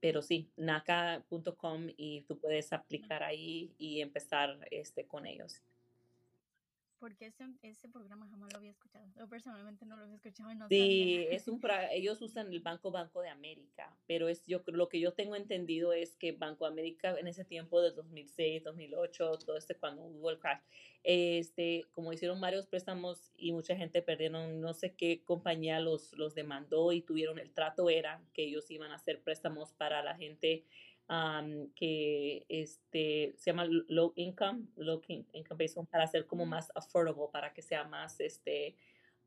[0.00, 5.62] pero sí, naca.com y tú puedes aplicar ahí y empezar este, con ellos
[7.06, 9.06] porque ese, ese programa jamás lo había escuchado.
[9.14, 11.60] Yo personalmente no lo había escuchado y no Sí, es un
[11.92, 15.92] ellos usan el Banco Banco de América, pero es yo lo que yo tengo entendido
[15.92, 20.30] es que Banco de América en ese tiempo de 2006, 2008, todo este cuando hubo
[20.30, 20.62] el crash,
[21.04, 26.34] este, como hicieron varios préstamos y mucha gente perdieron, no sé qué compañía los los
[26.34, 30.64] demandó y tuvieron el trato era que ellos iban a hacer préstamos para la gente
[31.74, 35.00] que este, se llama low income, low
[35.32, 38.76] income para hacer como más affordable, para que sea más, este,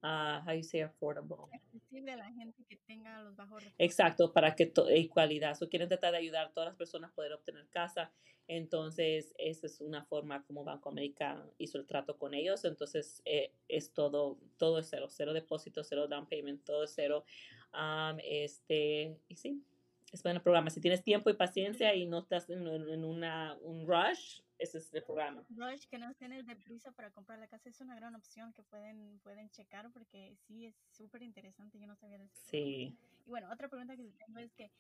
[0.04, 1.46] uh, how you say affordable.
[1.54, 3.80] Accesible a la gente que tenga los bajos recursos.
[3.80, 5.56] Exacto, para que igualdad.
[5.56, 8.12] So, quieren tratar de ayudar a todas las personas a poder obtener casa.
[8.48, 12.66] Entonces, esa es una forma como Banco América hizo el trato con ellos.
[12.66, 17.24] Entonces, eh, es todo, todo es cero, cero depósito, cero down payment, todo es cero.
[17.72, 19.64] Um, este, y sí,
[20.12, 20.70] es buen programa.
[20.70, 24.94] Si tienes tiempo y paciencia y no estás en, en una, un rush, ese es
[24.94, 25.44] el programa.
[25.50, 29.20] Rush, que no tienes deprisa para comprar la casa, es una gran opción que pueden,
[29.24, 31.80] pueden checar porque sí es súper interesante.
[31.80, 32.36] Yo no sabía de eso.
[32.46, 32.98] Sí.
[33.26, 34.72] Y bueno, otra pregunta que tengo es que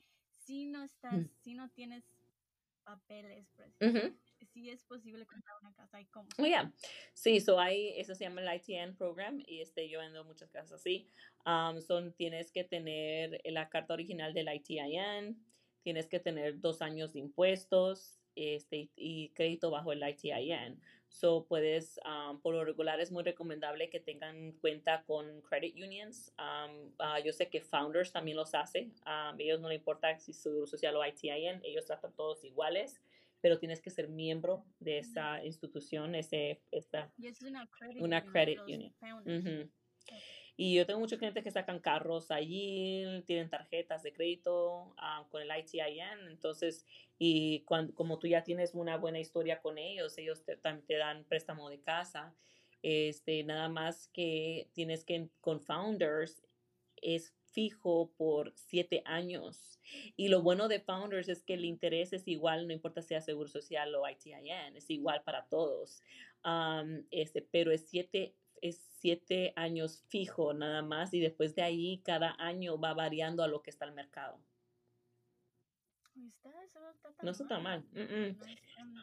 [0.45, 1.29] si no estás, Mm.
[1.41, 2.03] si no tienes
[2.83, 3.93] papeles, por así Ujú.
[3.93, 6.27] decirlo, si es posible comprar una casa y cómo.
[6.37, 6.71] Oh, yeah.
[7.13, 10.73] Sí, so hay, eso se llama el ITN program y este, yo vendo muchas casas
[10.73, 11.07] así.
[11.45, 15.43] Um, son, tienes que tener la carta original del ITIN,
[15.81, 20.79] tienes que tener dos años de impuestos este, y crédito bajo el ITIN.
[21.09, 26.31] So puedes, um, por lo regular es muy recomendable que tengan cuenta con credit unions.
[26.37, 28.91] Um, ah, yo sé que Founders también los hace.
[29.05, 33.01] Um, ellos no le importa si su social o ITIN, ellos tratan todos iguales
[33.41, 38.19] pero tienes que ser miembro de esa institución, ese, esta, Y es una credit Una
[38.19, 38.93] union, credit union.
[39.25, 39.71] Ujú.
[40.57, 45.41] Y yo tengo muchos clientes que sacan carros allí, tienen tarjetas de crédito ah, con
[45.41, 46.85] el ITIN, entonces,
[47.17, 50.97] y cuando, como tú ya tienes una buena historia con ellos, ellos te, también te
[50.97, 52.35] dan préstamo de casa,
[52.81, 56.43] este, nada más que tienes que, con Founders,
[56.97, 59.79] es fijo por siete años.
[60.15, 63.49] Y lo bueno de Founders es que el interés es igual, no importa sea Seguro
[63.49, 66.01] Social o ITIN, es igual para todos.
[66.43, 72.01] Am, este, pero es siete, es siete años fijo nada más y después de ahí
[72.03, 74.39] cada año va variando a lo que está el mercado.
[76.27, 77.83] Está, eso no está tan No está tan mal.
[77.91, 78.39] mm, mm.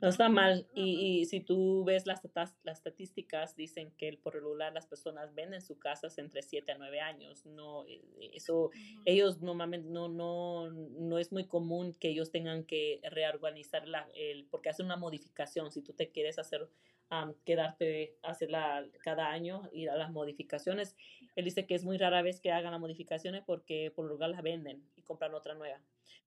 [0.02, 0.66] No está, mal.
[0.74, 2.20] Y, y si tú ves las,
[2.62, 7.00] las estadísticas, dicen que por regular las personas venden sus casas entre 7 a 9
[7.00, 7.46] años.
[7.46, 8.02] No, eh,
[8.34, 8.74] eso, Ujú.
[9.04, 14.46] ellos normalmente no, no, no es muy común que ellos tengan que reorganizar la, el,
[14.46, 15.70] porque hacen una modificación.
[15.72, 16.68] Si tú te quieres hacer,
[17.08, 20.96] am, quedarte, hacerla cada año, ir a las modificaciones,
[21.36, 24.42] él dice que es muy rara vez que hagan las modificaciones porque por regular la
[24.42, 25.80] venden y compran otra nueva.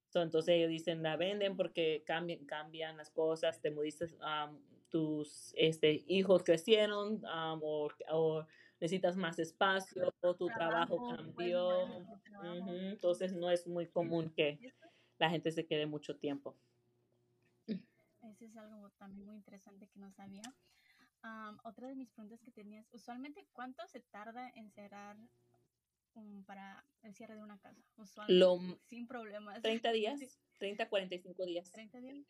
[0.10, 4.17] So, entonces ellos dicen, la venden porque cambian, cambian las cosas, te dices,
[4.89, 8.45] tus este, hijos crecieron am, o, o
[8.80, 11.69] necesitas más espacio, o tu trabajo, Trabajo, puedes cambió.
[12.24, 12.72] trabajo.
[12.72, 14.74] Entonces no es muy común que
[15.19, 16.56] la gente se quede mucho tiempo.
[17.67, 20.41] Ese es algo también muy interesante que no sabía.
[21.22, 25.17] Am, otra de mis preguntas que tenías, usualmente, ¿cuánto se tarda en cerrar
[26.15, 27.82] um, para el cierre de una casa?
[27.98, 28.58] Usualmente, Lo,
[28.89, 29.62] sin problemas.
[29.62, 31.72] 30 días, 30, 45 días.
[31.72, 32.26] 30 días.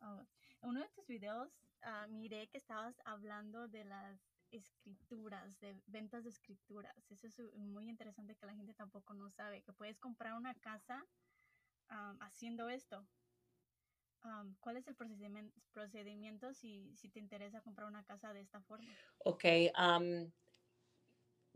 [0.00, 0.26] Oh,
[0.62, 1.50] En uno de tus videos
[1.82, 6.94] ah, miré que estabas hablando de las escrituras, de ventas de escrituras.
[7.10, 10.54] Eso es uh, muy interesante que la gente tampoco no sabe, que puedes comprar una
[10.54, 11.06] casa
[11.88, 13.06] am, haciendo esto.
[14.22, 18.60] Am, ¿Cuál es el procedimiento, procedimiento si, si te interesa comprar una casa de esta
[18.62, 18.96] forma?
[19.18, 20.32] Ok, am,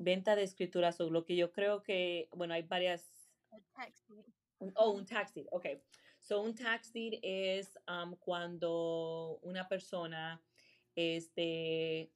[0.01, 4.25] venta de escrituras, o lo que yo creo que, bueno, hay varias El tax deed.
[4.59, 5.67] Un- oh, un tax deed, ok.
[6.19, 10.43] So, un tax deed es um, cuando una persona,
[10.95, 12.11] este,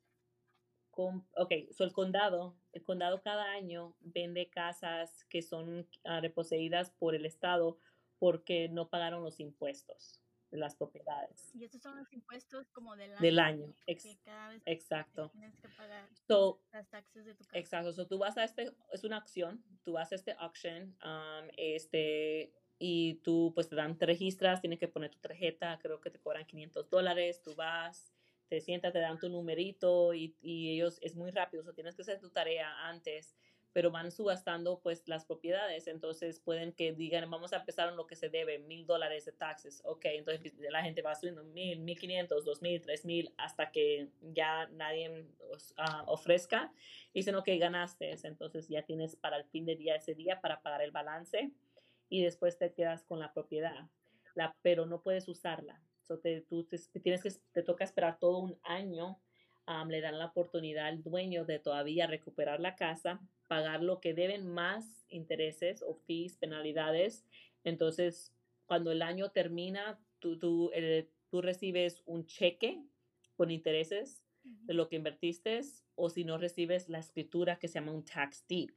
[0.91, 6.91] com- ok, so el condado, el condado cada año vende casas que son ah, reposeídas
[6.91, 7.79] por el Estado
[8.19, 10.24] porque no pagaron los impuestos
[10.55, 13.21] de las propiedades Y estos son los impuestos como del año.
[13.21, 13.75] del año.
[13.87, 15.31] Que Ex- cada vez exacto.
[15.33, 17.59] tienes que pagar So, las taxes de tu casa.
[17.59, 21.49] Exacto, so tú vas a este, es una acción, tú vas a este auction, um,
[21.57, 26.11] este, y tú pues te dan, te registras, tienes que poner tu tarjeta, creo que
[26.11, 28.13] te cobran 500 dólares, tú vas,
[28.49, 32.03] te sientas, te dan tu numerito y, y ellos, es muy rápido, so tienes que
[32.03, 33.37] hacer tu tarea antes,
[33.75, 38.07] pero van subastando pues las propiedades, entonces pueden que digan, vamos a empezar en lo
[38.07, 41.99] que se debe, mil dólares de taxes, ok, entonces la gente va subiendo mil, mil
[41.99, 45.27] quinientos, dos mil, tres mil, hasta que ya nadie
[45.77, 46.73] ah, ofrezca,
[47.13, 50.81] dicen, ok, ganaste, entonces ya tienes para el fin de día ese día para pagar
[50.81, 51.51] el balance,
[52.09, 53.89] y después te quedas con la propiedad,
[54.37, 58.39] la, pero no puedes usarla, so te, tú te, tienes que, te toca esperar todo
[58.39, 59.19] un año,
[59.67, 64.15] am, le dan la oportunidad al dueño de todavía recuperar la casa, pagar lo que
[64.15, 67.25] deben más intereses o fees, penalidades.
[67.63, 68.33] Entonces,
[68.67, 72.83] cuando el año termina, tú, tú, eh, tú recibes un cheque
[73.37, 74.67] con intereses Ujú.
[74.67, 75.61] de lo que invertiste
[75.95, 78.71] o si no recibes la escritura que se llama un tax deed.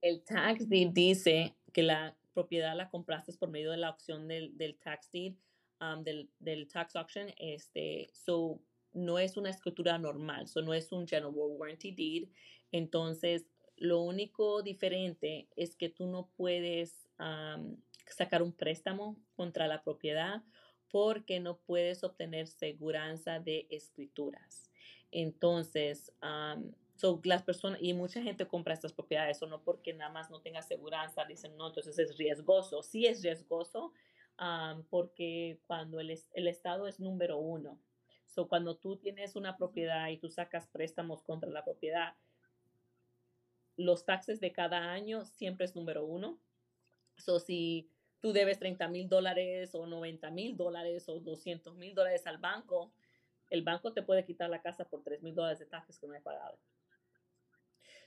[0.00, 4.56] El tax deed dice que la propiedad la compraste por medio de la opción del,
[4.56, 5.34] del tax deed,
[5.80, 7.28] um, del, del tax auction.
[7.38, 8.60] Este, so,
[8.94, 12.28] no es una escritura normal, so no es un general warranty deed.
[12.72, 17.08] Entonces, lo único diferente es que tú no puedes
[18.06, 20.42] sacar un préstamo contra la propiedad
[20.90, 24.70] porque no puedes obtener seguridad de escrituras.
[25.10, 26.12] Entonces,
[26.96, 30.40] So, las personas, y mucha gente compra estas propiedades, o no porque nada más no
[30.40, 32.82] tenga seguridad, dicen, no, entonces es riesgoso.
[32.82, 33.92] Sí es riesgoso,
[34.90, 37.80] porque cuando el, el, Estado es número uno.
[38.34, 42.14] So, cuando tú tienes una propiedad y tú sacas préstamos contra la propiedad,
[43.76, 46.40] los taxes de cada año siempre es número uno.
[47.16, 52.26] So, si tú debes 30 mil dólares o 90 mil dólares o 200 mil dólares
[52.26, 52.92] al banco,
[53.50, 56.16] el banco te puede quitar la casa por 3 mil dólares de taxes que no
[56.16, 56.58] he pagado.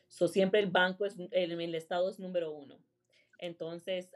[0.10, 2.78] So, siempre el banco es, el, el Estado es número uno.
[3.38, 4.12] Entonces,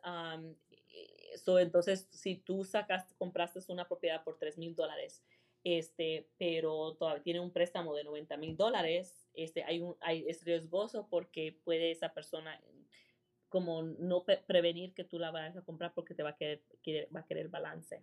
[1.37, 5.23] so, entonces, si tú sacas, compraste una propiedad por 3 mil dólares,
[5.63, 10.43] este, pero todavía tiene un préstamo de 90 mil dólares, este, hay un, hay, es
[10.43, 12.59] riesgoso porque puede esa persona
[13.49, 16.61] como no prevenir que tú la vayas a comprar porque te va a querer,
[17.13, 18.01] va a querer balance.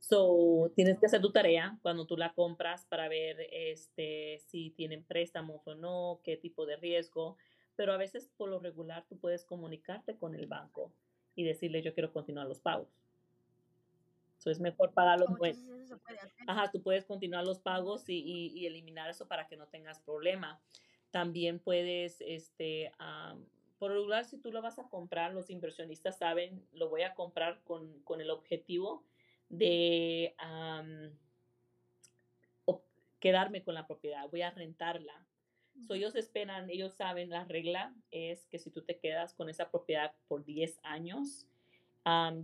[0.00, 5.04] So, tienes que hacer tu tarea cuando tú la compras para ver este, si tienen
[5.04, 7.36] préstamos o no, qué tipo de riesgo.
[7.76, 10.92] Pero a veces, por lo regular, tú puedes comunicarte con el banco
[11.34, 12.88] y decirle, yo quiero continuar los pagos.
[14.48, 15.28] Eso es mejor pagar los
[16.46, 20.58] Ajá, tú puedes continuar los pagos y, y, eliminar eso para que no tengas problema.
[21.10, 22.90] También puedes, este,
[23.78, 27.14] por lo regular, si tú lo vas a comprar, los inversionistas saben, lo voy a
[27.14, 29.04] comprar con, con el objetivo
[29.50, 30.34] de
[33.20, 35.26] quedarme con la propiedad, voy a rentarla.
[35.86, 39.70] So, ellos esperan, ellos saben, la regla es que si tú te quedas con esa
[39.70, 41.46] propiedad por 10 años,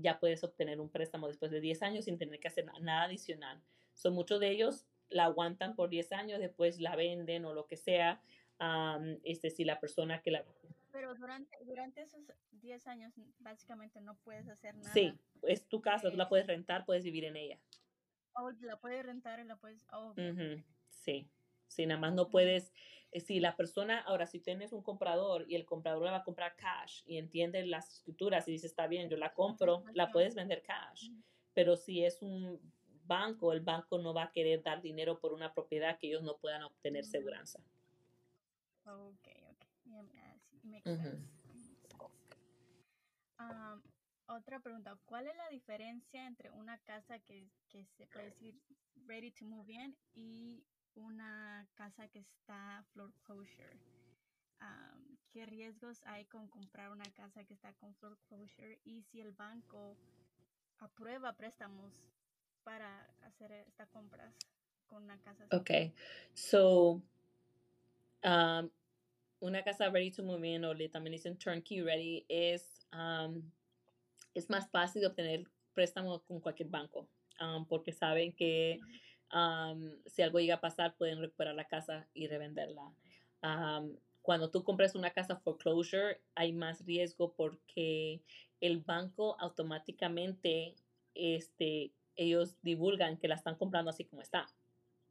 [0.01, 3.63] ya puedes obtener un préstamo después de 10 años sin tener que hacer nada adicional.
[3.95, 7.77] Son muchos de ellos la aguantan por 10 años, después la venden o lo que
[7.77, 8.21] sea.
[9.23, 10.45] este, si la persona que la
[10.93, 12.23] pero durante, durante esos
[12.53, 14.93] 10 años básicamente no puedes hacer nada.
[14.93, 17.59] Sí, es tu casa, tú la puedes rentar, puedes vivir en ella.
[18.35, 19.85] Oh, la puedes rentar y la puedes...
[19.93, 20.15] Oh,
[20.89, 21.29] Sí,
[21.69, 22.73] sí, nada más no puedes...
[23.13, 26.25] Eh, si la persona, ahora si tienes un comprador y el comprador la va a
[26.25, 30.35] comprar cash y entiende las escrituras y dice, está bien, yo la compro, la puedes
[30.35, 31.11] vender cash.
[31.53, 32.61] Pero si es un
[33.05, 36.39] banco, el banco no va a querer dar dinero por una propiedad que ellos no
[36.39, 37.45] puedan obtener seguridad.
[38.85, 39.65] Ok, ok
[44.27, 48.61] otra pregunta, ¿cuál es la diferencia entre una casa que, se puede decir
[49.07, 50.65] ready to move in y
[50.97, 53.79] una casa que está foreclosure?
[55.33, 59.97] ¿Qué riesgos hay con comprar una casa que está con foreclosure y si el banco
[60.79, 61.93] aprueba préstamos
[62.63, 64.33] para hacer estas compras
[64.87, 65.45] con una casa?
[65.51, 65.71] Ok,
[66.35, 67.03] so
[68.23, 68.71] um,
[69.41, 72.87] una casa ready to move in o le también dicen turnkey ready es,
[74.35, 77.09] es más fácil obtener préstamo con cualquier banco
[77.69, 78.81] porque saben que
[80.07, 82.93] si algo llega a pasar pueden recuperar la casa y revenderla.
[84.23, 88.23] cuando tú compras una casa foreclosure hay más riesgo porque
[88.61, 90.75] el banco automáticamente
[91.15, 94.47] este, ellos divulgan que la están comprando así como está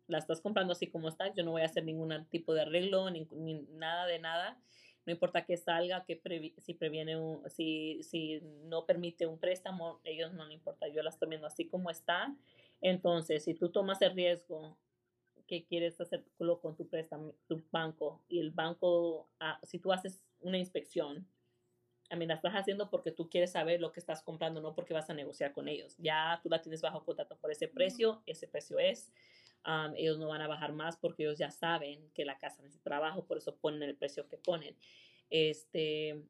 [0.07, 3.09] la estás comprando así como está, yo no voy a hacer ningún tipo de arreglo,
[3.09, 3.27] ni,
[3.71, 4.57] nada de nada.
[5.05, 6.21] No importa que salga, que
[6.59, 10.87] si previene un, si, si no permite un préstamo, ellos no le importa.
[10.87, 12.33] Yo la estoy viendo así como está.
[12.83, 14.77] Entonces, si tú tomas el riesgo
[15.47, 20.21] que quieres hacerlo con tu préstamo, tu banco, y el banco, ah, si tú haces
[20.39, 21.27] una inspección,
[22.11, 24.93] a mí la estás haciendo porque tú quieres saber lo que estás comprando, no porque
[24.93, 25.95] vas a negociar con ellos.
[25.97, 29.11] Ya tú la tienes bajo contrato por ese precio, ese precio es
[29.95, 33.25] ellos no van a bajar más porque ellos ya saben que la casa necesita trabajo,
[33.25, 34.75] por eso ponen el precio que ponen.
[35.29, 36.21] Este,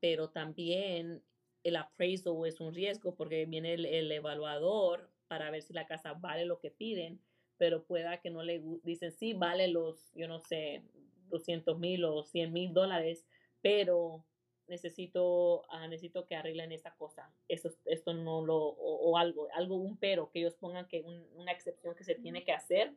[0.00, 1.22] pero también
[1.62, 6.44] el appraisal es un riesgo porque viene el, evaluador para ver si la casa vale
[6.44, 7.20] lo que piden,
[7.58, 10.82] pero pueda que no le dicen, sí, vale los, yo no sé,
[11.28, 13.26] 200 mil o 100 mil dólares,
[13.62, 14.24] pero
[14.68, 19.96] necesito, ah, necesito que arreglen esta cosa, esto, esto no lo, o, algo, algo, un
[19.96, 21.02] pero, que ellos pongan que
[21.34, 22.92] una excepción que se tiene que hacer,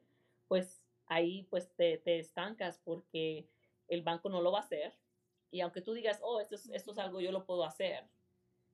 [0.48, 3.48] pues ahí pues te, te, estancas porque
[3.88, 4.94] el banco no lo va a hacer.
[5.52, 8.04] Y aunque tú digas, oh, esto es, esto es algo, yo lo puedo hacer,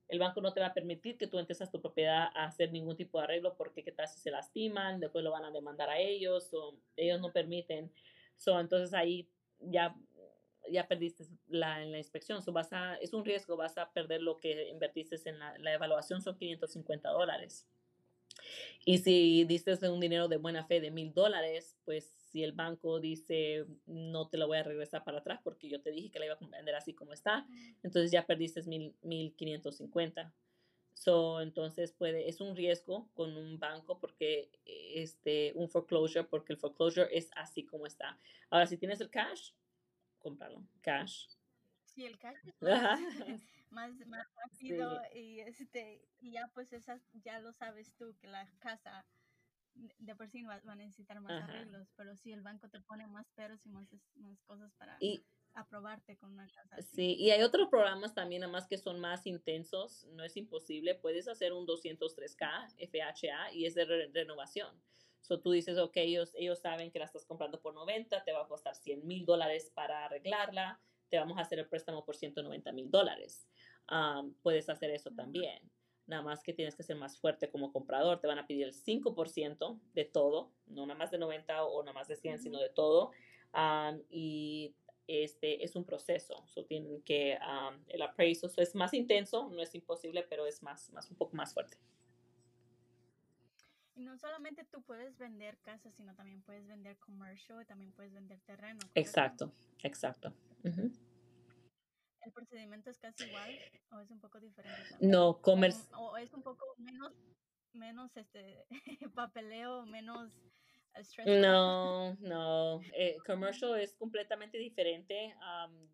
[0.08, 2.72] el banco no te va a permitir que tú entres a tu propiedad a hacer
[2.72, 5.90] ningún tipo de arreglo porque qué tal si se lastiman, después lo van a demandar
[5.90, 7.90] a ellos o ellos no permiten.
[8.36, 9.28] So, entonces ahí
[9.60, 9.96] ya
[10.68, 12.42] ya perdiste la, en la inspección.
[12.42, 15.72] So vas a, es un riesgo, vas a perder lo que invertiste en la, la
[15.72, 17.66] evaluación, son 550 dólares.
[18.84, 23.00] Y si dices un dinero de buena fe de mil dólares, pues si el banco
[23.00, 26.26] dice no te lo voy a regresar para atrás porque yo te dije que la
[26.26, 27.46] iba a vender así como está,
[27.82, 30.34] entonces ya perdiste mil, mil quinientos cincuenta.
[30.92, 36.58] So, entonces puede, es un riesgo con un banco porque este, un foreclosure, porque el
[36.58, 38.18] foreclosure es así como está.
[38.50, 39.52] Ahora, si tienes el cash,
[40.18, 41.28] cómpralo, cash.
[41.86, 43.00] Sí, el cash es más,
[43.70, 43.92] más,
[44.44, 49.06] rápido y, este, y ya pues esas, ya lo sabes tú que la casa
[49.98, 53.26] de por sí va, a necesitar más arreglos, pero si el banco te pone más
[53.34, 54.98] peros y más, más cosas para
[55.54, 56.82] aprobarte con una casa.
[56.82, 61.28] Sí, y hay otros programas también, además que son más intensos, no es imposible, puedes
[61.28, 64.80] hacer un 203K FHA y es de renovación.
[65.20, 68.42] So tú dices, ok, ellos, ellos saben que la estás comprando por 90, te va
[68.42, 72.72] a costar 100 mil dólares para arreglarla, te vamos a hacer el préstamo por 190
[72.72, 73.48] mil dólares.
[74.42, 75.60] puedes hacer eso también.
[76.06, 78.20] Nada más que tienes que ser más fuerte como comprador.
[78.20, 81.92] Te van a pedir el 5% de todo, no nada más de 90 o nada
[81.92, 83.12] más de 100, sino de todo.
[84.10, 84.74] y
[85.08, 86.44] este es un proceso.
[86.46, 87.38] So, tienen que,
[87.88, 91.54] el appraisal es más intenso, no es imposible, pero es más, más, un poco más
[91.54, 91.76] fuerte.
[93.94, 98.12] Y no solamente tú puedes vender casas, sino también puedes vender commercial y también puedes
[98.12, 98.80] vender terreno.
[98.94, 99.52] Exacto,
[99.82, 100.34] exacto.
[102.26, 103.56] ¿El procedimiento es casi igual
[103.92, 104.82] o es un poco diferente?
[105.00, 105.96] No, comercio.
[105.96, 107.12] O, es un poco menos,
[107.72, 108.66] menos este
[109.14, 110.32] papeleo, menos
[111.26, 112.80] no, no.
[112.94, 115.34] Eh, commercial es completamente diferente.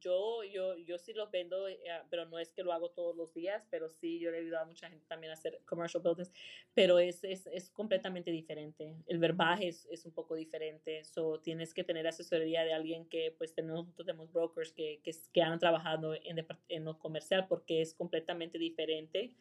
[0.01, 1.79] yo, yo, yo sí los vendo, eh,
[2.11, 4.65] pero no es que lo hago todos los días, pero sí, yo le he ayudado
[4.65, 6.33] a mucha gente también a hacer commercial buildings,
[6.75, 8.97] pero es, es, es completamente diferente.
[9.07, 11.05] El verbaje es, es, un poco diferente.
[11.05, 15.43] So, tienes que tener asesoría de alguien que, pues, tenemos, tenemos brokers que, que, que
[15.43, 19.35] han trabajado en, en lo comercial porque es completamente diferente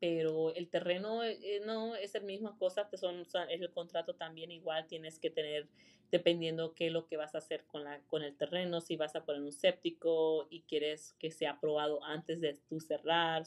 [0.00, 4.50] pero el terreno eh, no es la misma cosa, te son, es el contrato también
[4.50, 5.68] igual tienes que tener,
[6.10, 9.14] dependiendo qué es lo que vas a hacer con, la, con el terreno, si vas
[9.14, 13.44] a poner un séptico y quieres que sea aprobado antes de tú cerrar,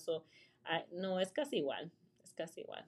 [0.63, 1.91] ah, no, es casi igual,
[2.23, 2.86] es casi igual.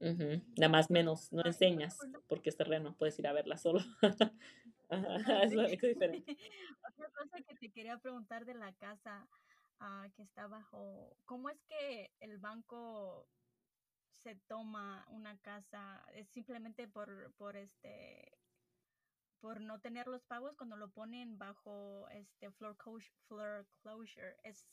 [0.00, 3.80] Nada más menos, no enseñas porque es terreno, puedes ir a verla solo.
[5.42, 6.36] es lo único diferente.
[6.88, 9.26] Otra cosa que te quería preguntar de la casa,
[10.14, 13.26] que está bajo, ¿cómo es que el banco
[14.22, 16.04] se toma una casa?
[16.12, 18.38] ¿Es simplemente por, por este
[19.40, 24.68] por no tener los pagos cuando lo ponen bajo este floor closure, closure es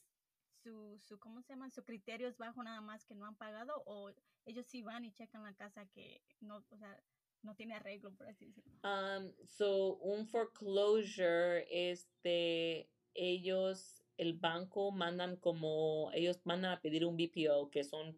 [0.62, 1.70] su, su ¿cómo se llama?
[1.70, 4.12] su criterio es bajo nada más que no han pagado o
[4.46, 7.02] ellos sí van y checan la casa que no, o sea,
[7.44, 8.74] no tiene arreglo, por así decirlo.
[8.84, 17.18] Um, so, un foreclosure, este, ellos el banco mandan como, ellos mandan a pedir un
[17.18, 18.18] BPO, que son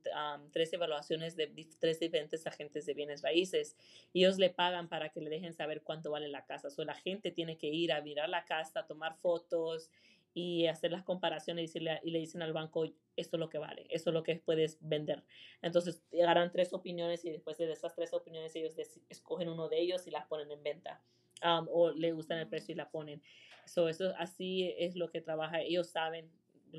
[0.52, 1.48] tres evaluaciones de
[1.80, 3.76] tres diferentes agentes de bienes raíces.
[4.14, 6.70] Ellos le pagan para que le dejen saber cuánto vale la casa.
[6.76, 9.90] O la gente tiene que ir a mirar la casa, tomar fotos
[10.34, 12.86] y hacer las comparaciones y, decirle, y le dicen al banco,
[13.18, 15.24] esto es lo que vale, esto es lo que puedes vender.
[15.62, 18.76] Entonces, llegarán tres opiniones y después de esas tres opiniones ellos
[19.10, 21.02] escogen uno de ellos y las ponen en venta.
[21.44, 23.22] o le gustan el precio y la ponen.
[23.70, 25.62] So, eso así es lo que trabaja.
[25.62, 26.30] Ellos saben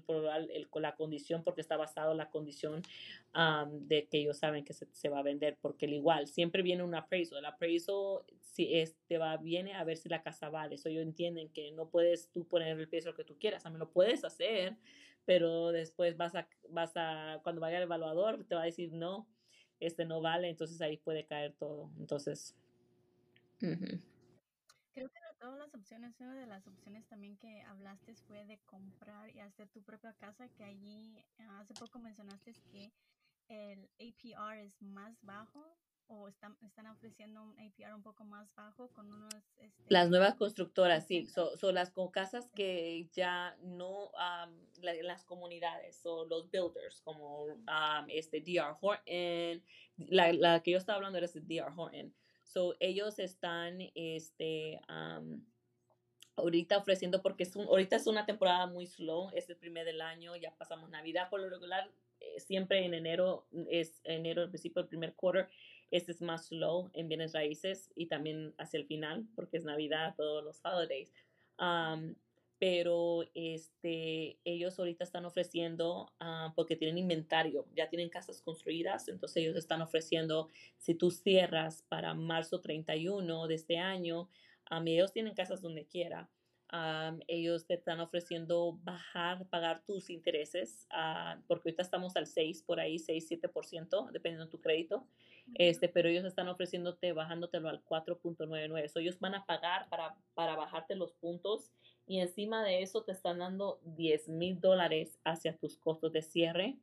[0.07, 2.82] por el, la condición, porque está basado en la condición
[3.72, 6.82] de que ellos saben que se, se, va a vender, porque el igual, siempre viene
[6.82, 7.38] un appraisal.
[7.38, 10.74] El appraisal si es, te va, viene a ver si la casa vale.
[10.76, 13.91] Eso ellos entienden que no puedes tú poner el precio que tú quieras, también lo
[13.91, 14.76] puedes hacer,
[15.24, 19.26] pero después vas a, vas a, cuando vaya el evaluador, te va a decir no,
[19.78, 21.91] este no vale, entonces ahí puede caer todo.
[21.99, 22.57] Entonces,
[23.61, 29.34] Creo que todas las opciones, una de las opciones también que hablaste fue de comprar
[29.34, 32.93] y hacer tu propia casa, que allí ah, hace poco mencionaste que
[33.49, 35.76] el APR es más bajo
[36.07, 39.32] o están, están ofreciendo un APR un poco más bajo con unos...
[39.59, 44.11] Este, las nuevas constructoras, sí, son las con casas que ya no,
[44.82, 47.47] las comunidades o los builders como
[48.09, 49.62] este DR Horton,
[49.97, 52.12] la, la, que yo estaba hablando era este DR Horton,
[52.53, 54.80] So, ellos están, este,
[56.34, 60.01] ahorita ofreciendo, porque es un, ahorita es una temporada muy slow, es el primer del
[60.01, 61.88] año, ya pasamos Navidad por lo regular,
[62.18, 65.48] eh, siempre en enero, es enero, al principio del primer quarter,
[65.92, 70.16] este es más slow en bienes raíces y también hacia el final, porque es Navidad,
[70.16, 71.12] todos los holidays
[72.61, 79.38] pero este, ellos ahorita están ofreciendo, ah, porque tienen inventario, ya tienen casas construidas, entonces
[79.38, 84.28] ellos están ofreciendo, si tú cierras para marzo 31 de este año,
[84.66, 86.28] a ellos tienen casas donde quiera,
[86.70, 92.62] um, ellos te están ofreciendo bajar, pagar tus intereses, uh, porque ahorita estamos al 6
[92.64, 95.06] por ahí, 6, 7%, dependiendo de tu crédito.
[95.54, 98.88] Este, pero ellos están ofreciéndote, bajándotelo al 4.99.
[98.88, 101.72] So, ellos van a pagar para, para bajarte los puntos
[102.11, 106.76] y encima de eso te están dando 10 mil dólares hacia tus costos de cierre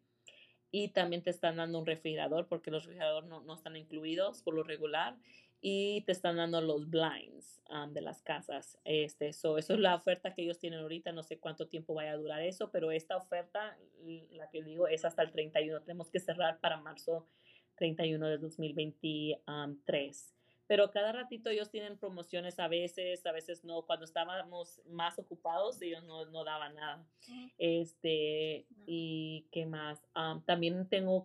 [0.72, 4.54] y también te están dando un refrigerador porque los refrigeradores no, no están incluidos por
[4.54, 5.18] lo regular
[5.60, 8.80] y te están dando los blinds um, de las casas.
[8.86, 11.12] Este, eso es la oferta que ellos tienen ahorita.
[11.12, 13.78] No sé cuánto tiempo vaya a durar eso, pero esta oferta,
[14.32, 15.82] la que digo, es hasta el 31.
[15.82, 17.28] Tenemos que cerrar para marzo
[17.76, 20.37] 31 de 2023
[20.68, 23.84] pero cada ratito ellos tienen promociones a veces, a veces no.
[23.84, 27.06] Cuando estábamos más ocupados, ellos no, no daban nada.
[27.58, 30.02] Este, y qué más.
[30.46, 31.24] también tengo,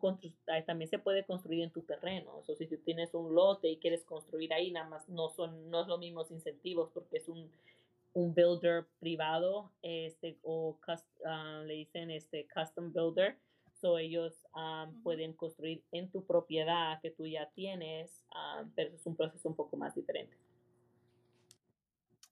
[0.64, 2.38] también se puede construir en tu terreno.
[2.38, 5.70] O sea, si tú tienes un lote y quieres construir ahí, nada más no son,
[5.70, 7.50] no es los mismos incentivos porque es un,
[8.14, 13.36] un builder privado, este, o uh, le dicen este custom builder
[13.98, 14.46] ellos
[15.02, 18.24] pueden construir en tu propiedad que tú ya tienes,
[18.74, 20.36] pero es un proceso un poco más diferente.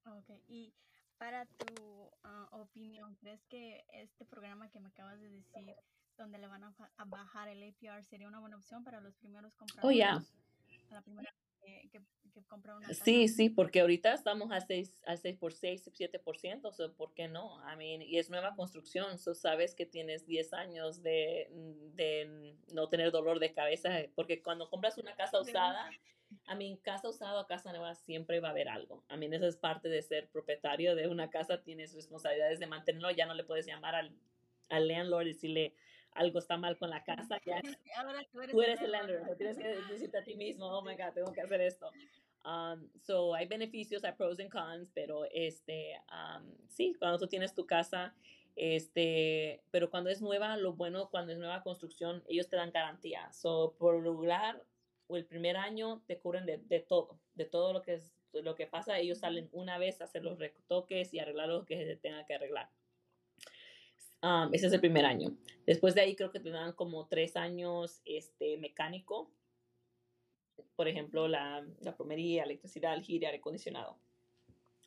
[0.06, 0.72] Ok, y
[1.18, 5.76] para tu ah, opinión, ¿crees que este programa que me acabas de decir,
[6.16, 6.74] donde le van a,
[7.06, 9.94] bajar el APR, sería una buena opción para los primeros compradores?
[9.94, 10.22] Oh, ya.
[10.90, 11.30] La primera
[11.60, 12.00] que,
[12.48, 16.72] compra una Sí, sí, porque ahorita estamos a 6, a 6 por 6, 7%, o
[16.72, 17.60] sea, ¿por qué no?
[17.72, 21.48] I mean, y es nueva construcción, so sabes que tienes 10 años de,
[21.94, 25.90] de no tener dolor de cabeza, porque cuando compras una casa usada,
[26.46, 29.04] a mí, casa usada o casa nueva siempre va a haber algo.
[29.08, 33.10] A mí, eso es parte de ser propietario de una casa, tienes responsabilidades de mantenerlo,
[33.10, 34.16] ya no le puedes llamar al,
[34.68, 35.74] al landlord y decirle,
[36.12, 37.62] algo está mal con la casa, ya
[37.96, 40.96] Ahora tú eres, tú eres el landlord, tienes que decirte a ti mismo, oh my
[40.96, 41.90] God, tengo que hacer esto.
[42.44, 47.54] Um, so, hay beneficios, hay pros and cons, pero este, um, sí, cuando tú tienes
[47.54, 48.14] tu casa,
[48.56, 53.30] este, pero cuando es nueva, lo bueno, cuando es nueva construcción, ellos te dan garantía.
[53.32, 54.62] So, por regular,
[55.06, 58.54] o el primer año te cubren de, de, todo, de todo lo que es lo
[58.54, 61.96] que pasa, ellos salen una vez a hacer los retoques y arreglar lo que se
[61.96, 62.70] tenga que arreglar.
[64.22, 65.36] Um, ese es el primer año.
[65.66, 69.30] Después de ahí creo que te dan como tres años este, mecánico.
[70.76, 73.98] Por ejemplo, la, la plomería, electricidad, el aire acondicionado.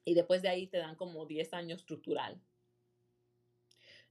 [0.06, 2.40] Y después de ahí te dan como 10 años estructural.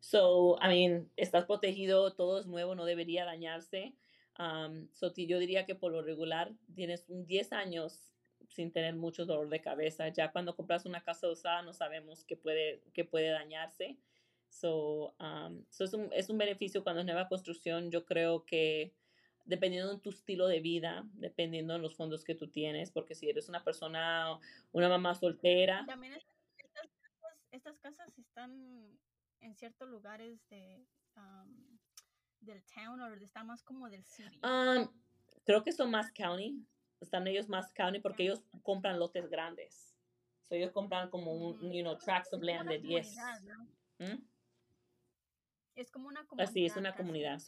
[0.01, 3.95] So, I mean, estás protegido, todo es nuevo, no debería dañarse.
[4.39, 8.13] Um, so, yo diría que por lo regular tienes un 10 años
[8.49, 10.09] sin tener mucho dolor de cabeza.
[10.09, 13.97] Ya cuando compras una casa usada no sabemos qué puede, qué puede dañarse.
[14.53, 17.91] So, um, es, un, es un beneficio cuando es nueva construcción.
[17.91, 18.95] Yo creo que
[19.47, 23.31] dependiendo de tu estilo de vida, dependiendo de los fondos que tú tienes, porque si
[23.31, 24.39] eres una persona,
[24.73, 25.85] una mamá soltera.
[25.87, 26.13] También
[26.59, 26.89] estas,
[27.51, 28.99] estas casas están
[29.41, 30.87] en ciertos lugares de,
[31.17, 31.79] um,
[32.41, 34.39] del town o están más como del city.
[34.45, 34.87] Um,
[35.45, 36.63] creo que son más county,
[37.01, 39.97] están ellos más county porque ellos compran lotes grandes.
[40.43, 41.73] So ellos compran como un, mm.
[41.73, 43.17] you know, tracts of land de 10.
[45.75, 46.51] Es como una comunidad.
[46.51, 47.41] Así es una comunidad.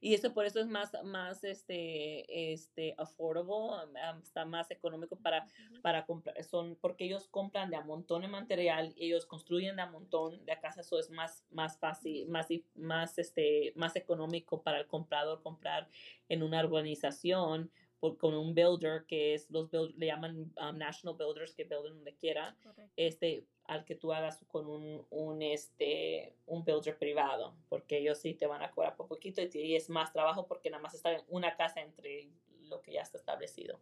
[0.00, 5.46] y eso por eso es más, más este, este, affordable, um, está más económico para,
[5.82, 9.86] para comprar, son, porque ellos compran de a montón de material, ellos construyen de a
[9.86, 14.86] montón de casa, eso es más, más fácil, más, más, este, más económico para el
[14.86, 15.88] comprador comprar
[16.28, 17.70] en una urbanización
[18.18, 22.56] con un builder que es los le llaman um, national builders que builden donde quiera
[22.96, 28.34] este al que tú hagas con un, un, este un builder privado porque ellos sí
[28.34, 31.22] te van a cobrar por poquito y, es más trabajo porque nada más está en
[31.28, 32.28] una casa entre
[32.62, 33.80] lo que ya está establecido.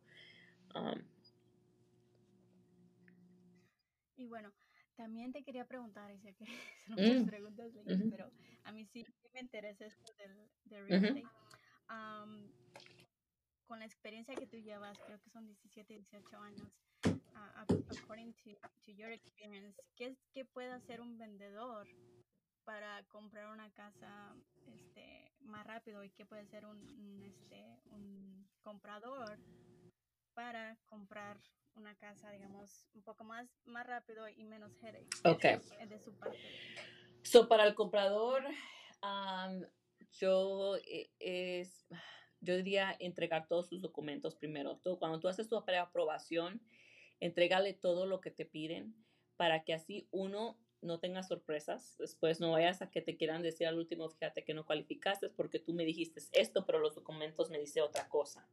[0.75, 1.03] Um,
[4.17, 4.53] y bueno
[5.01, 6.45] también te quería preguntar, y sé que
[6.87, 7.73] son muchas mm, preguntas,
[8.11, 8.31] pero
[8.65, 11.25] a mí sí, me interesa esto del, real estate.
[11.89, 12.60] Um,
[13.71, 16.83] con la experiencia que tú llevas, creo que son 17, 18 años,
[17.89, 18.51] according to,
[18.85, 21.87] to, your experience, ¿qué, ¿qué puede hacer un vendedor
[22.65, 24.35] para comprar una casa
[24.67, 29.39] este, más rápido y qué puede hacer un, este, un comprador
[30.35, 31.39] para comprar
[31.77, 35.61] una casa, digamos, un poco más, más rápido y menos headache okay.
[35.87, 36.41] de su parte?
[37.23, 38.43] So, para el comprador,
[39.05, 39.65] um,
[40.11, 41.87] yo eh, es
[42.41, 44.77] yo diría entregar todos sus documentos primero.
[44.77, 46.61] Tú, cuando tú haces tu aprobación,
[47.21, 48.95] entrégale todo lo que te piden
[49.37, 51.97] para que así uno no tenga sorpresas.
[51.99, 55.59] Después no vayas a que te quieran decir al último, fíjate que no cualificaste porque
[55.59, 58.49] tú me dijiste esto, pero los documentos me dice otra cosa.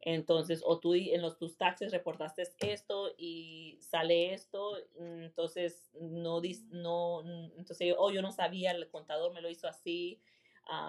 [0.00, 6.40] Entonces, o tú en los, tus taxes reportaste esto y sale esto, entonces no,
[6.70, 7.22] no
[7.56, 10.20] entonces, oh, yo no sabía, el contador me lo hizo así.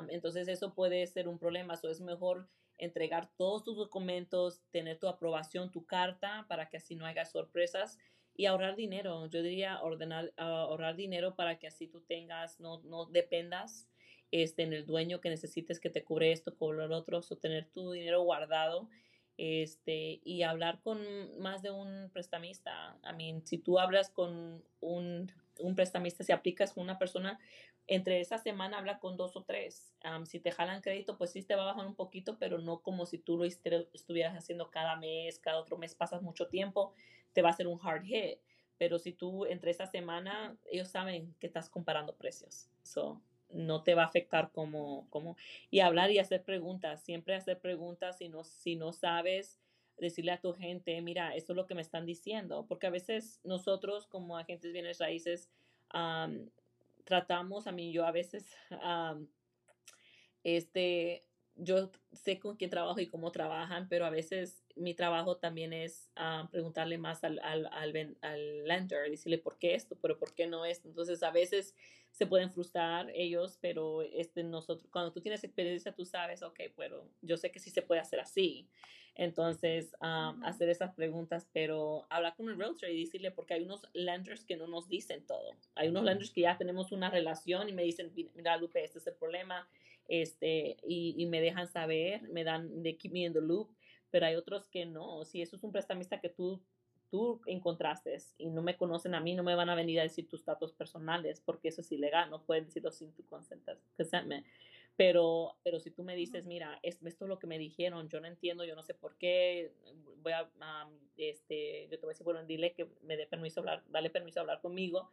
[0.10, 1.76] Entonces, eso puede ser un problema.
[1.76, 6.96] So, es mejor entregar todos tus documentos, tener tu aprobación, tu carta, para que así
[6.96, 7.98] no haya sorpresas
[8.36, 9.28] y ahorrar dinero.
[9.28, 13.90] Yo diría ordenar, ah, ahorrar dinero para que así tú tengas, no, no dependas
[14.32, 17.70] este, en el dueño que necesites que te cubre esto, cubre lo otro, o tener
[17.70, 18.90] tu dinero guardado
[19.38, 21.00] este, y hablar con
[21.40, 22.98] más de un prestamista.
[23.04, 27.40] I mean, si tú hablas con un, un prestamista, si aplicas con una persona,
[27.88, 29.94] entre esa semana habla con dos o tres.
[30.26, 33.06] si te jalan crédito, pues sí te va a bajar un poquito, pero no como
[33.06, 36.94] si tú lo estuvieras haciendo cada mes, cada otro mes, pasas mucho tiempo,
[37.34, 38.40] te va a ser un hard hit.
[38.78, 42.70] Pero si tú entre esa semana, ellos saben que estás comparando precios.
[42.84, 45.36] So, no te va a afectar como, como,
[45.70, 49.60] y hablar y hacer preguntas, siempre hacer preguntas si no, si no sabes,
[50.00, 53.40] decirle a tu gente, mira, esto es lo que me están diciendo, porque a veces
[53.44, 55.50] nosotros como agentes bienes raíces
[57.04, 58.56] tratamos, a mí yo a veces,
[60.44, 61.24] este,
[61.62, 66.10] yo sé con quién trabajo y cómo trabajan, pero a veces mi trabajo también es
[66.52, 70.66] preguntarle más al, al, al, al, lender, decirle por qué esto, pero por qué no
[70.66, 70.88] esto.
[70.88, 71.76] Entonces, a veces
[72.12, 77.04] se pueden frustrar ellos, pero este, nosotros, cuando tú tienes experiencia, tú sabes, ok, bueno,
[77.22, 78.68] yo sé que sí se puede hacer así.
[79.16, 84.46] Entonces, hacer esas preguntas, pero hablar con el realtor y decirle, porque hay unos lenders
[84.46, 85.58] que no nos dicen todo.
[85.76, 89.08] Hay unos lenders que ya tenemos una relación y me dicen, mira, Lupe, este es
[89.08, 89.68] el problema,
[90.10, 93.70] este, y, y me dejan saber, me dan, de keep me in the loop,
[94.10, 95.24] pero hay otros que no.
[95.24, 96.62] Si eso es un prestamista que tú
[97.10, 100.28] tú encontraste y no me conocen a mí, no me van a venir a decir
[100.30, 104.48] tus datos personales porque eso es ilegal, no pueden decirlo sin tu consentimiento.
[104.96, 108.28] Pero, pero si tú me dices, mira, esto es lo que me dijeron, yo no
[108.28, 109.72] entiendo, yo no sé por qué,
[110.22, 110.50] voy a,
[111.16, 114.40] este, yo te voy a decir, bueno, dile que me dé permiso hablar, dale permiso
[114.40, 115.10] a hablar conmigo.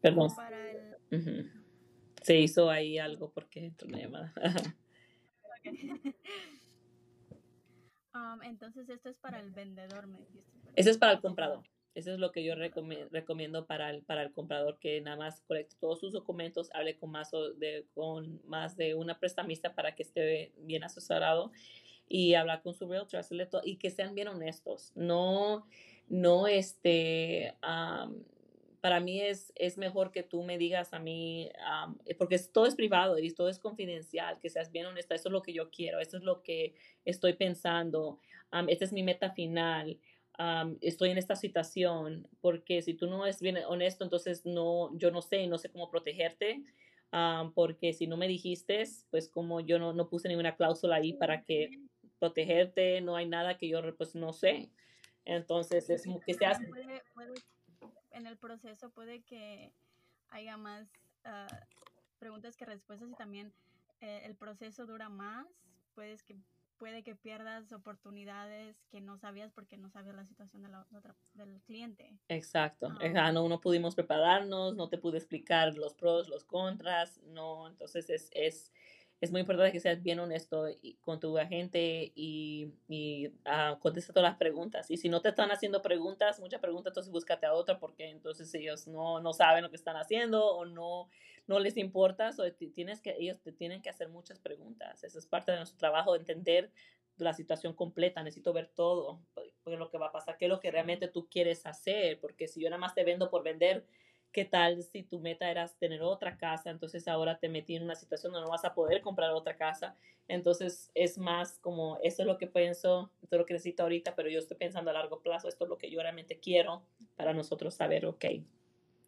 [0.00, 0.30] Perdón.
[2.22, 4.34] Se hizo ahí algo porque entró una llamada.
[8.16, 10.58] Um, entonces, esto es para el vendedor, me dijiste.
[10.74, 11.64] Ese es para el comprador.
[11.94, 15.76] Eso es lo que yo recomiendo para el, para el comprador, que nada más colecte
[15.80, 20.52] todos sus documentos, hable con más, de, con más de una prestamista para que esté
[20.58, 21.52] bien asesorado
[22.06, 24.92] y hablar con su realtor, hacerle todo, y que sean bien honestos.
[24.94, 25.66] No,
[26.08, 27.54] no este,
[28.86, 31.50] para mí es, es mejor que tú me digas a mí,
[32.04, 35.32] eh, porque todo es privado y todo es confidencial, que seas bien honesta, eso es
[35.32, 38.20] lo que yo quiero, eso es lo que estoy pensando,
[38.68, 39.98] esta es mi meta final,
[40.82, 45.20] estoy en esta situación, porque si tú no eres bien honesto, entonces no, yo no
[45.20, 46.62] sé, no sé cómo protegerte,
[47.56, 51.42] porque si no me dijiste, pues como yo no, no puse ninguna cláusula ahí para
[51.42, 51.70] que
[52.20, 54.70] protegerte, no hay nada que yo pues no sé.
[55.24, 56.60] Entonces, es que seas
[58.16, 59.72] en el proceso puede que
[60.30, 60.88] haya más
[61.24, 61.46] ah,
[62.18, 63.52] preguntas que respuestas y también
[64.00, 65.46] eh, el proceso dura más,
[65.94, 66.36] puedes que
[66.78, 70.86] puede que pierdas oportunidades que no sabías porque no sabías la situación de la,
[71.32, 72.18] del cliente.
[72.28, 72.92] Exacto.
[73.00, 73.32] Ah.
[73.32, 78.28] no, no pudimos prepararnos, no te pude explicar los pros, los contras, no, entonces es,
[78.32, 78.72] es
[79.20, 80.66] es muy importante que seas bien honesto
[81.00, 84.90] con tu agente y, y uh, contesta todas las preguntas.
[84.90, 88.52] Y si no te están haciendo preguntas, muchas preguntas, entonces búscate a otra porque entonces
[88.54, 91.08] ellos no, no saben lo que están haciendo o no,
[91.46, 92.30] no les importa.
[92.38, 95.02] O tienes que, ellos te tienen que hacer muchas preguntas.
[95.02, 96.70] Eso es parte de nuestro trabajo, entender
[97.16, 98.22] la situación completa.
[98.22, 99.22] Necesito ver todo,
[99.64, 102.20] porque lo que va a pasar, qué es lo que realmente tú quieres hacer.
[102.20, 103.86] Porque si yo nada más te vendo por vender,
[104.36, 106.68] ¿Qué tal si tu meta era tener otra casa?
[106.68, 109.96] Entonces ahora te metí en una situación donde no vas a poder comprar otra casa.
[110.28, 114.14] Entonces es más como, eso es lo que pienso, esto es lo que necesito ahorita,
[114.14, 116.82] pero yo estoy pensando a largo plazo, esto es lo que yo realmente quiero
[117.16, 118.26] para nosotros saber, ok,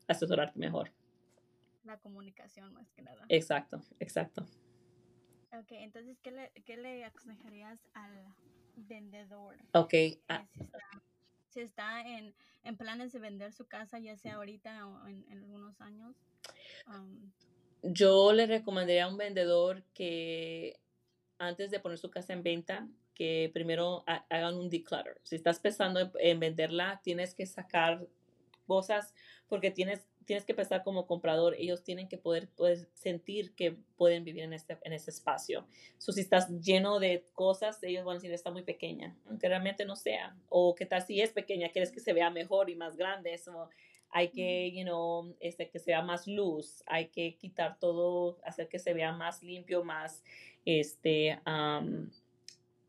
[0.06, 0.92] asesorarte mejor.
[1.84, 3.26] La comunicación más que nada.
[3.28, 4.46] Exacto, exacto.
[5.52, 8.34] Ok, entonces, ¿qué le, qué le aconsejarías al
[8.76, 9.58] vendedor?
[9.74, 9.92] Ok.
[10.28, 10.78] Ah, si está
[11.56, 12.34] en,
[12.64, 16.16] en, planes de vender su casa, ya sea ahorita o en, en algunos años?
[16.86, 17.32] Um,
[17.82, 20.78] Yo le recomendaría a un vendedor que
[21.38, 25.20] antes de poner su casa en venta, que primero hagan un declutter.
[25.24, 28.06] Si estás pensando en venderla, tienes que sacar
[28.66, 29.14] cosas
[29.48, 32.50] porque tienes tienes que pensar como comprador, ellos tienen que poder,
[32.92, 35.66] sentir que pueden vivir en este, en ese espacio.
[35.96, 39.86] So, si estás lleno de cosas, ellos van a decir, está muy pequeña, aunque realmente
[39.86, 40.36] no sea.
[40.50, 43.32] O qué tal si es pequeña, quieres que se vea mejor y más grande.
[43.32, 43.70] Eso,
[44.10, 48.78] hay que, you know, este, que sea más luz, hay que quitar todo, hacer que
[48.78, 50.22] se vea más limpio, más,
[50.66, 52.10] este, um,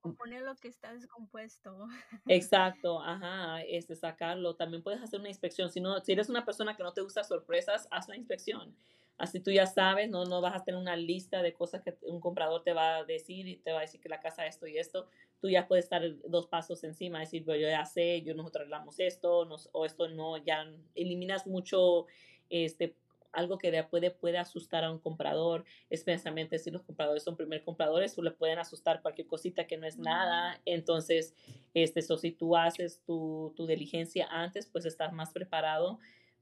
[0.02, 1.88] Poner lo que está descompuesto.
[2.28, 4.56] Exacto, ajá, este, sacarlo.
[4.56, 5.70] También puedes hacer una inspección.
[5.70, 8.76] Si, no, si eres una persona que no te gusta sorpresas, haz la inspección.
[9.18, 12.22] Así tú ya sabes, no, no vas a tener una lista de cosas que un
[12.22, 14.78] comprador te va a decir y te va a decir que la casa esto y
[14.78, 15.10] esto.
[15.42, 19.44] Tú ya puedes estar dos pasos encima, decir, yo ya sé, yo nosotros hablamos esto,
[19.44, 22.06] nos, o esto no, ya eliminas mucho
[22.50, 22.96] este
[23.32, 28.18] algo que puede, puede asustar a un comprador, especialmente si los compradores son primer compradores,
[28.18, 30.60] o le pueden asustar cualquier cosita que no es nada.
[30.66, 31.34] Entonces,
[31.74, 36.00] este, eso, si tú haces tu, tu diligencia antes, pues estás más preparado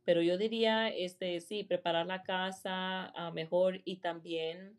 [0.08, 4.78] pero yo diría, este, sí, preparar la casa uh, mejor y también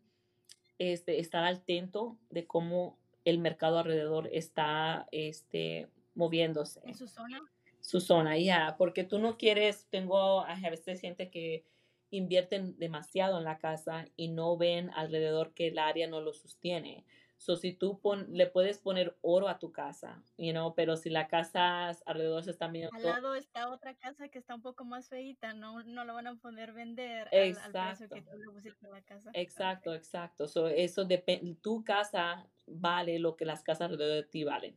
[0.79, 6.81] este, estar atento de cómo el mercado alrededor está este, moviéndose.
[6.83, 7.41] ¿En su zona?
[7.79, 11.63] Su zona, ya, porque tú no quieres, tengo a veces gente que
[12.11, 17.05] invierten demasiado en la casa y no ven alrededor que el área no lo sostiene.
[17.39, 21.09] So, si tú pon, le puedes poner oro a tu casa, you know, pero si
[21.09, 22.93] la casa alrededor se está viendo...
[22.93, 26.27] Al lado está otra casa que está un poco más feita, no, no lo van
[26.27, 27.79] a poder vender exacto.
[27.79, 29.31] al, precio que tú le pusiste a la casa.
[29.33, 30.49] Exacto, exacto.
[30.49, 34.75] So, eso depende, tu casa vale lo que las casas alrededor de ti valen.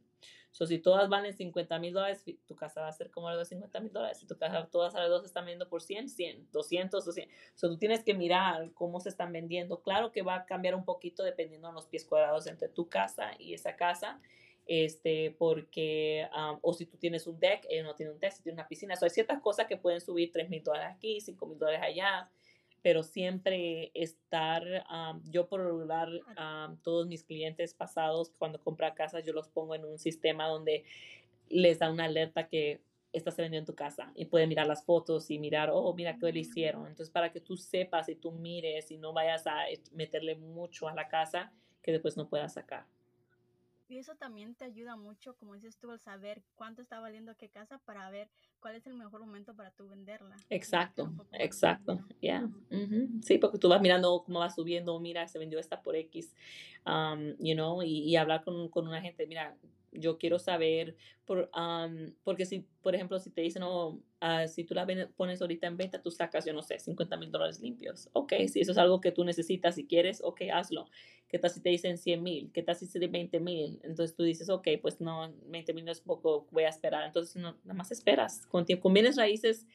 [0.51, 3.81] So, si todas valen 50 mil dólares, tu casa va a ser como de 50
[3.81, 4.19] mil dólares.
[4.19, 7.35] Si tu casa todas las dos están vendiendo por 100, 100, 200, 200.
[7.55, 9.83] So, tú tienes que mirar cómo se están vendiendo.
[9.83, 13.31] Claro que va a cambiar un poquito dependiendo de los pies cuadrados entre tu casa
[13.39, 14.21] y esa casa.
[14.67, 18.43] Este, porque, um, o si tú tienes un deck, ellos no tienen un deck, si
[18.43, 18.97] tienes una piscina.
[18.97, 22.31] So, hay ciertas cosas que pueden subir 3 mil dólares aquí, 5 mil dólares allá
[22.83, 24.65] pero siempre estar,
[25.31, 26.09] yo por regular,
[26.83, 30.85] todos mis clientes pasados, cuando compran casas, yo los pongo en un sistema donde
[31.49, 32.81] les da una alerta que
[33.13, 36.17] esta se vendió en tu casa y pueden mirar las fotos y mirar, oh, mira
[36.19, 36.37] qué le mm.
[36.43, 36.87] hicieron.
[36.87, 40.95] Entonces, para que tú sepas y tú mires y no vayas a meterle mucho a
[40.95, 41.53] la casa
[41.83, 42.87] que después no puedas sacar.
[43.89, 47.51] Y eso también te ayuda mucho, como dices tú, al saber cuánto está valiendo qué
[47.51, 48.31] casa para ver
[48.61, 50.37] cuál es el mejor momento para tú venderla.
[50.49, 52.49] Exacto, exacto, ya.
[53.23, 56.35] Sí, porque tú vas mirando cómo va subiendo, mira, se vendió esta por X,
[56.87, 59.57] um, you know, y, y hablar con, con una gente, mira,
[59.93, 61.51] yo quiero saber, por,
[62.25, 64.87] porque si, por ejemplo, si te dicen, oh, uh, si tú la
[65.17, 68.09] pones ahorita en venta, tú sacas, yo no sé, 50 mil dólares limpios.
[68.13, 70.87] Ok, si eso es algo que tú necesitas y quieres, ok, hazlo.
[71.29, 72.51] ¿Qué tal si te dicen 100 mil?
[72.53, 73.81] ¿Qué tal si te dicen 20 mil?
[73.83, 77.05] Entonces tú dices, ok, pues no, 20 mil no es poco, voy a esperar.
[77.07, 78.47] Entonces no, nada más esperas.
[78.47, 79.67] Con, con bienes raíces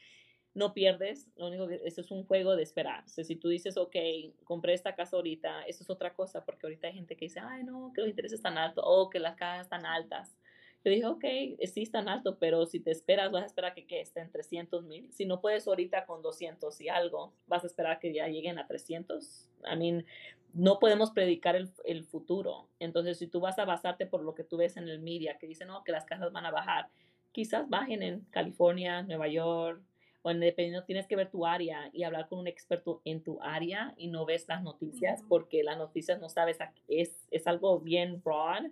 [0.57, 3.07] no pierdes, lo único que eso es un juego de esperar.
[3.07, 3.95] Si tú dices, ok,
[4.43, 7.63] compré esta casa ahorita, eso es otra cosa, porque ahorita hay gente que dice, ay,
[7.63, 10.35] no, que los intereses están altos, o que las casas están altas.
[10.83, 11.25] Yo dije, ok,
[11.71, 15.11] sí están altos, pero si te esperas, vas a esperar que, que estén 300 mil.
[15.11, 18.65] Si no puedes ahorita con 200 y algo, vas a esperar que ya lleguen a
[18.65, 19.51] 300.
[19.71, 20.05] I mean,
[20.53, 22.67] no podemos predicar el, el futuro.
[22.79, 25.45] Entonces, si tú vas a basarte por lo que tú ves en el media, que
[25.45, 26.89] dicen, no, que las casas van a bajar,
[27.31, 29.83] quizás bajen en California, Nueva York,
[30.27, 33.93] o dependiendo, tienes que ver tu área y hablar con un experto en tu área
[33.95, 36.57] y no ves las noticias porque las noticias no sabes,
[36.89, 38.65] es, es algo bien broad.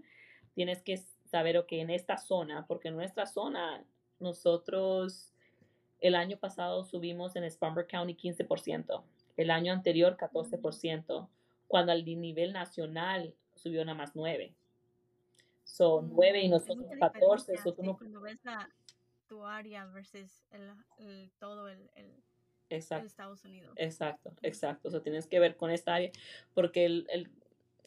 [0.54, 3.86] Tienes que saber que en esta zona, porque en nuestra zona,
[4.20, 5.32] nosotros
[6.02, 9.04] el año pasado subimos en Spartanburg County 15%,
[9.38, 11.30] el año anterior 14%,
[11.70, 14.54] cuando al nivel nacional subió nada más 9%.
[15.64, 17.54] Son 9 y nosotros 14.
[17.54, 17.98] Eso tú no
[19.28, 20.46] tu área versus
[20.98, 22.24] el, todo el, el,
[22.70, 23.74] Estados Unidos.
[23.78, 24.88] Exacto, exacto.
[24.88, 26.12] O sea, tienes que ver con esta área,
[26.54, 27.30] porque el, el,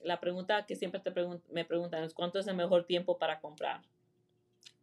[0.03, 1.12] la pregunta que siempre te
[1.51, 3.82] me preguntan es cuánto es el mejor tiempo para comprar.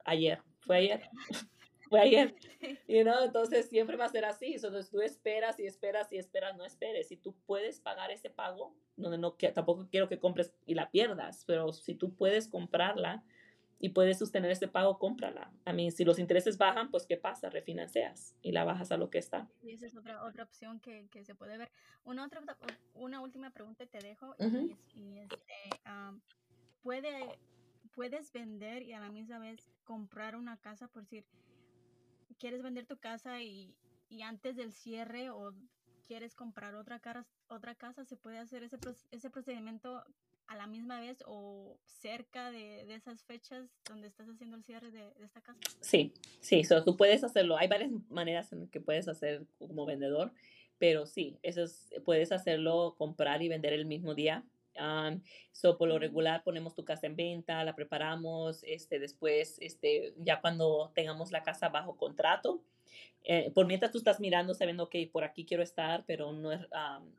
[0.03, 1.09] Ayer, fue ayer.
[1.89, 2.35] fue ayer.
[2.87, 3.23] You know?
[3.23, 4.53] Entonces siempre va a ser así.
[4.53, 7.07] Entonces tú esperas y esperas y esperas, no esperes.
[7.07, 11.43] Si tú puedes pagar ese pago, donde no, tampoco quiero que compres y la pierdas,
[11.45, 13.23] pero si tú puedes comprarla,
[13.79, 15.51] y puedes sostener ese pago, cómprala.
[15.65, 17.49] A mí, si los intereses bajan, pues ¿qué pasa?
[17.49, 19.49] Refinancias y la bajas a lo que está.
[19.61, 21.71] Y esa es otra, otra opción que, que se puede ver.
[22.03, 22.41] Una, otra,
[22.93, 24.35] una última pregunta te dejo.
[24.95, 25.81] y, este,
[26.81, 27.39] ¿puede,
[27.93, 30.87] ¿Puedes vender y a la misma vez comprar una casa?
[30.87, 31.25] Por decir,
[32.39, 33.75] quieres vender tu casa y,
[34.09, 35.53] y antes del cierre o
[36.05, 38.77] quieres comprar otra, casa, otra casa, ¿se puede hacer ese,
[39.11, 40.03] ese procedimiento
[40.47, 44.91] a la misma vez o cerca de, de, esas fechas donde estás haciendo el cierre
[44.91, 45.59] de, de esta casa?
[45.81, 47.57] Sí, sí, so, tú puedes hacerlo.
[47.57, 50.31] Hay varias maneras en que puedes hacer como vendedor,
[50.77, 54.43] pero sí, eso es, puedes hacerlo, comprar y vender el mismo día.
[54.77, 55.21] Um,
[55.51, 60.41] so, por lo regular ponemos tu casa en venta, la preparamos, este, después, este, ya
[60.41, 62.61] cuando tengamos la casa bajo contrato,
[63.23, 66.61] eh, por mientras tú estás mirando, sabiendo que por aquí quiero estar, pero no es,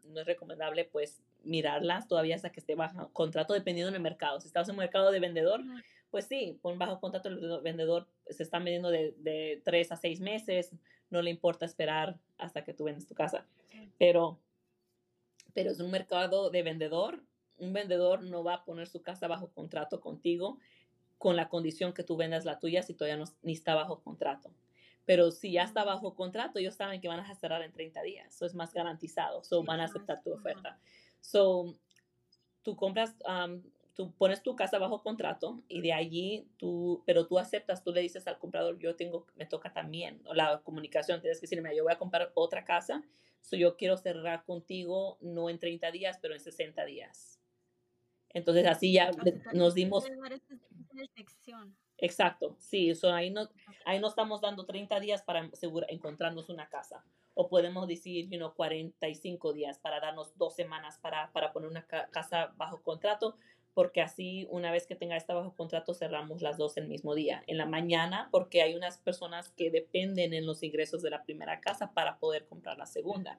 [0.04, 4.40] no es recomendable pues mirarlas todavía hasta que esté bajo contrato, dependiendo del mercado.
[4.40, 5.62] Si estás en un mercado de vendedor,
[6.10, 10.20] pues sí, pon bajo contrato el vendedor, se está vendiendo de, de tres a seis
[10.20, 10.72] meses,
[11.10, 13.46] no le importa esperar hasta que tú vendes tu casa.
[13.98, 14.38] Pero,
[15.54, 17.22] pero es un mercado de vendedor,
[17.58, 20.58] un vendedor no va a poner su casa bajo contrato contigo
[21.18, 24.50] con la condición que tú vendas la tuya si todavía no, ni está bajo contrato.
[25.06, 28.34] Pero si ya está bajo contrato, ellos saben que van a cerrar en 30 días.
[28.34, 29.44] Eso es más garantizado.
[29.44, 30.80] So, van a aceptar tu oferta.
[31.20, 31.74] So,
[32.62, 33.16] tú compras,
[33.94, 38.02] tú pones tu casa bajo contrato y de allí tú, pero tú aceptas, tú le
[38.02, 41.92] dices al comprador, yo tengo, me toca también, la comunicación, tienes que decirme, yo voy
[41.92, 43.02] a comprar otra casa,
[43.40, 47.40] so yo quiero cerrar contigo no en 30 días, pero en 60 días.
[48.30, 49.10] Entonces así ya
[49.54, 50.04] nos dimos...
[51.98, 53.48] Exacto, sí, eso ahí, no,
[53.86, 55.48] ahí no estamos dando 30 días para
[55.88, 57.02] encontrarnos una casa.
[57.38, 61.86] O podemos decir, you know, 45 días para darnos dos semanas para, para poner una
[61.86, 63.36] casa bajo contrato,
[63.74, 67.44] porque así una vez que tenga esta bajo contrato cerramos las dos el mismo día.
[67.46, 71.60] En la mañana, porque hay unas personas que dependen en los ingresos de la primera
[71.60, 73.38] casa para poder comprar la segunda.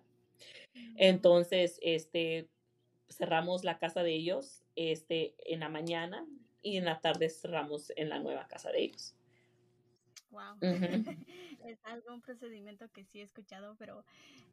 [0.96, 2.50] Entonces, este,
[3.10, 6.28] cerramos la casa de ellos este, en la mañana
[6.62, 9.17] y en la tarde cerramos en la nueva casa de ellos.
[10.38, 10.58] Wow.
[11.66, 14.06] es algo, un procedimiento que sí he escuchado, pero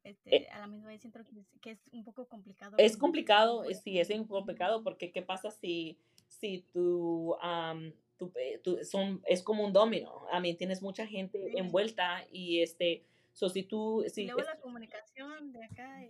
[0.02, 1.20] este, eh a la misma vez siento
[1.60, 2.76] que es, un poco complicado.
[2.78, 9.62] Es complicado, sí, es complicado porque ¿qué pasa si, si tú, eh, son, es como
[9.62, 10.26] un domino?
[10.32, 14.04] A mí tienes mucha gente envuelta y este, so, si tú...
[14.08, 16.02] Si, luego la comunicación de acá.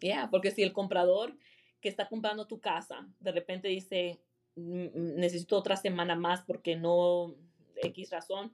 [0.00, 1.36] Ya, porque si el comprador
[1.80, 4.20] que está comprando tu casa de repente dice,
[4.54, 7.34] necesito otra semana más porque no,
[7.82, 8.52] X razón.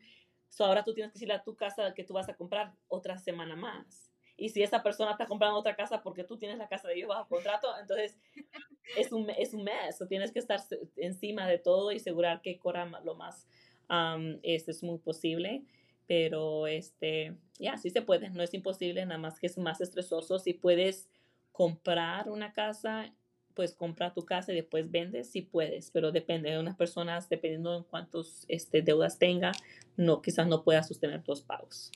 [0.48, 3.18] So ahora tú tienes que decirle a tu casa que tú vas a comprar otra
[3.18, 4.10] semana más.
[4.36, 7.08] Y si esa persona está comprando otra casa porque tú tienes la casa de ellos
[7.08, 8.18] bajo contrato, entonces
[8.96, 9.96] es un, es un mes.
[9.96, 10.60] So tienes que estar
[10.96, 13.46] encima de todo y asegurar que corra lo más,
[13.88, 15.64] um, este es muy posible.
[16.06, 18.30] Pero, este, ya, sí se puede.
[18.30, 20.38] No es imposible, nada más que es más estresoso.
[20.38, 21.08] Si puedes
[21.50, 23.12] comprar una casa
[23.56, 27.74] pues compra tu casa y después vendes si puedes, pero depende de unas personas, dependiendo
[27.74, 29.50] en cuántos este, deudas tenga,
[29.96, 31.90] no, quizás no pueda sostener tus pagos.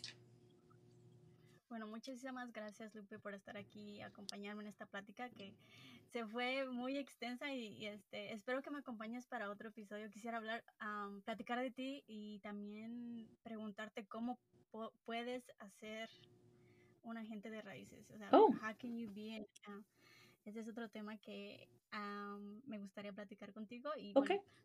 [1.69, 5.55] Bueno, muchísimas gracias Lupe por estar aquí y acompañarme en esta plática que
[6.13, 10.11] se fue muy extensa y, este, espero que me acompañes para otro episodio.
[10.11, 10.65] Quisiera hablar,
[11.25, 14.39] platicar de ti y también preguntarte cómo
[15.05, 16.09] puedes hacer
[17.03, 18.11] un agente de raíces.
[18.11, 18.49] O sea, oh.
[18.63, 19.47] how can you be
[20.45, 21.69] ese es otro tema que
[22.67, 23.91] me gustaría platicar contigo.
[23.97, 24.15] Y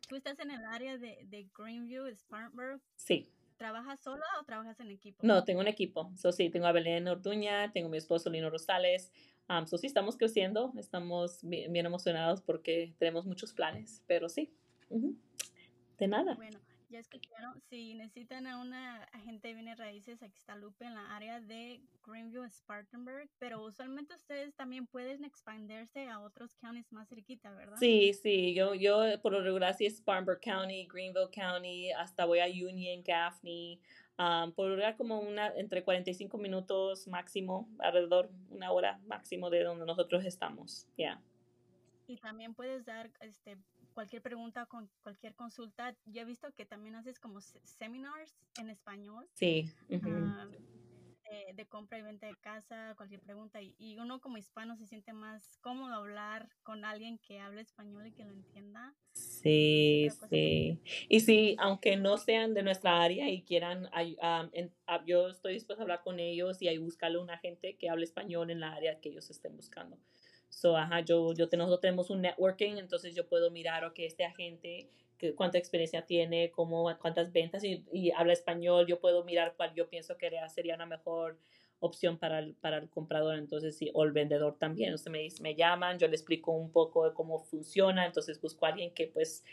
[0.08, 2.80] tú estás en el área de, de Greenview, Spartanburg.
[2.96, 3.28] Sí.
[3.56, 5.26] ¿Trabajas sola o trabajas en equipo?
[5.26, 6.12] No, tengo un equipo.
[6.16, 9.10] So, sí, tengo a Belén Orduña, tengo a mi esposo Lino Rosales.
[9.48, 14.52] Um, so, sí, estamos creciendo, estamos bien, emocionados porque tenemos muchos planes, pero sí,
[15.98, 16.34] de nada.
[16.34, 16.58] Bueno,
[16.88, 21.16] ya escucharon, si necesitan a una agente de bienes raíces, aquí está Lupe en la
[21.16, 27.52] área de Greenview, Spartanburg, pero usualmente ustedes también pueden expandirse a otros counties más cerquita,
[27.52, 27.76] ¿verdad?
[27.78, 32.38] Sí, sí, yo, yo por lo regular sí es Spartanburg County, Greenville County, hasta voy
[32.38, 33.80] a Union, Gaffney,
[34.18, 39.64] um, por lo regular como una, entre 45 minutos máximo, alrededor una hora máximo de
[39.64, 41.20] donde nosotros estamos, ya.
[42.06, 43.58] Y también puedes dar este
[43.96, 45.96] cualquier pregunta, con cualquier consulta.
[46.04, 49.26] Yo he visto que también haces como seminars en español.
[49.32, 49.70] Sí.
[50.04, 50.46] Ah,
[51.54, 53.58] de, compra y venta de casa, cualquier pregunta.
[53.62, 58.12] Y, uno como hispano se siente más cómodo hablar con alguien que hable español y
[58.12, 58.94] que lo entienda.
[59.14, 60.78] Sí, sí.
[61.08, 64.50] Y sí, aunque no sean de nuestra área y quieran, ah,
[65.06, 68.50] yo estoy dispuesta a hablar con ellos y ahí buscarle una gente que hable español
[68.50, 69.98] en la área que ellos estén buscando.
[70.48, 74.88] So, ajá, yo, yo, nosotros tenemos un networking, entonces yo puedo mirar, ok, este agente,
[75.18, 79.74] que, cuánta experiencia tiene, cómo, cuántas ventas y, y, habla español, yo puedo mirar cuál
[79.74, 81.38] yo pienso que sería una mejor
[81.80, 84.94] opción para el, para el comprador, entonces sí, o el vendedor también.
[84.94, 88.70] Usted me, me llaman, yo le explico un poco de cómo funciona, entonces busco a
[88.70, 89.44] alguien que pues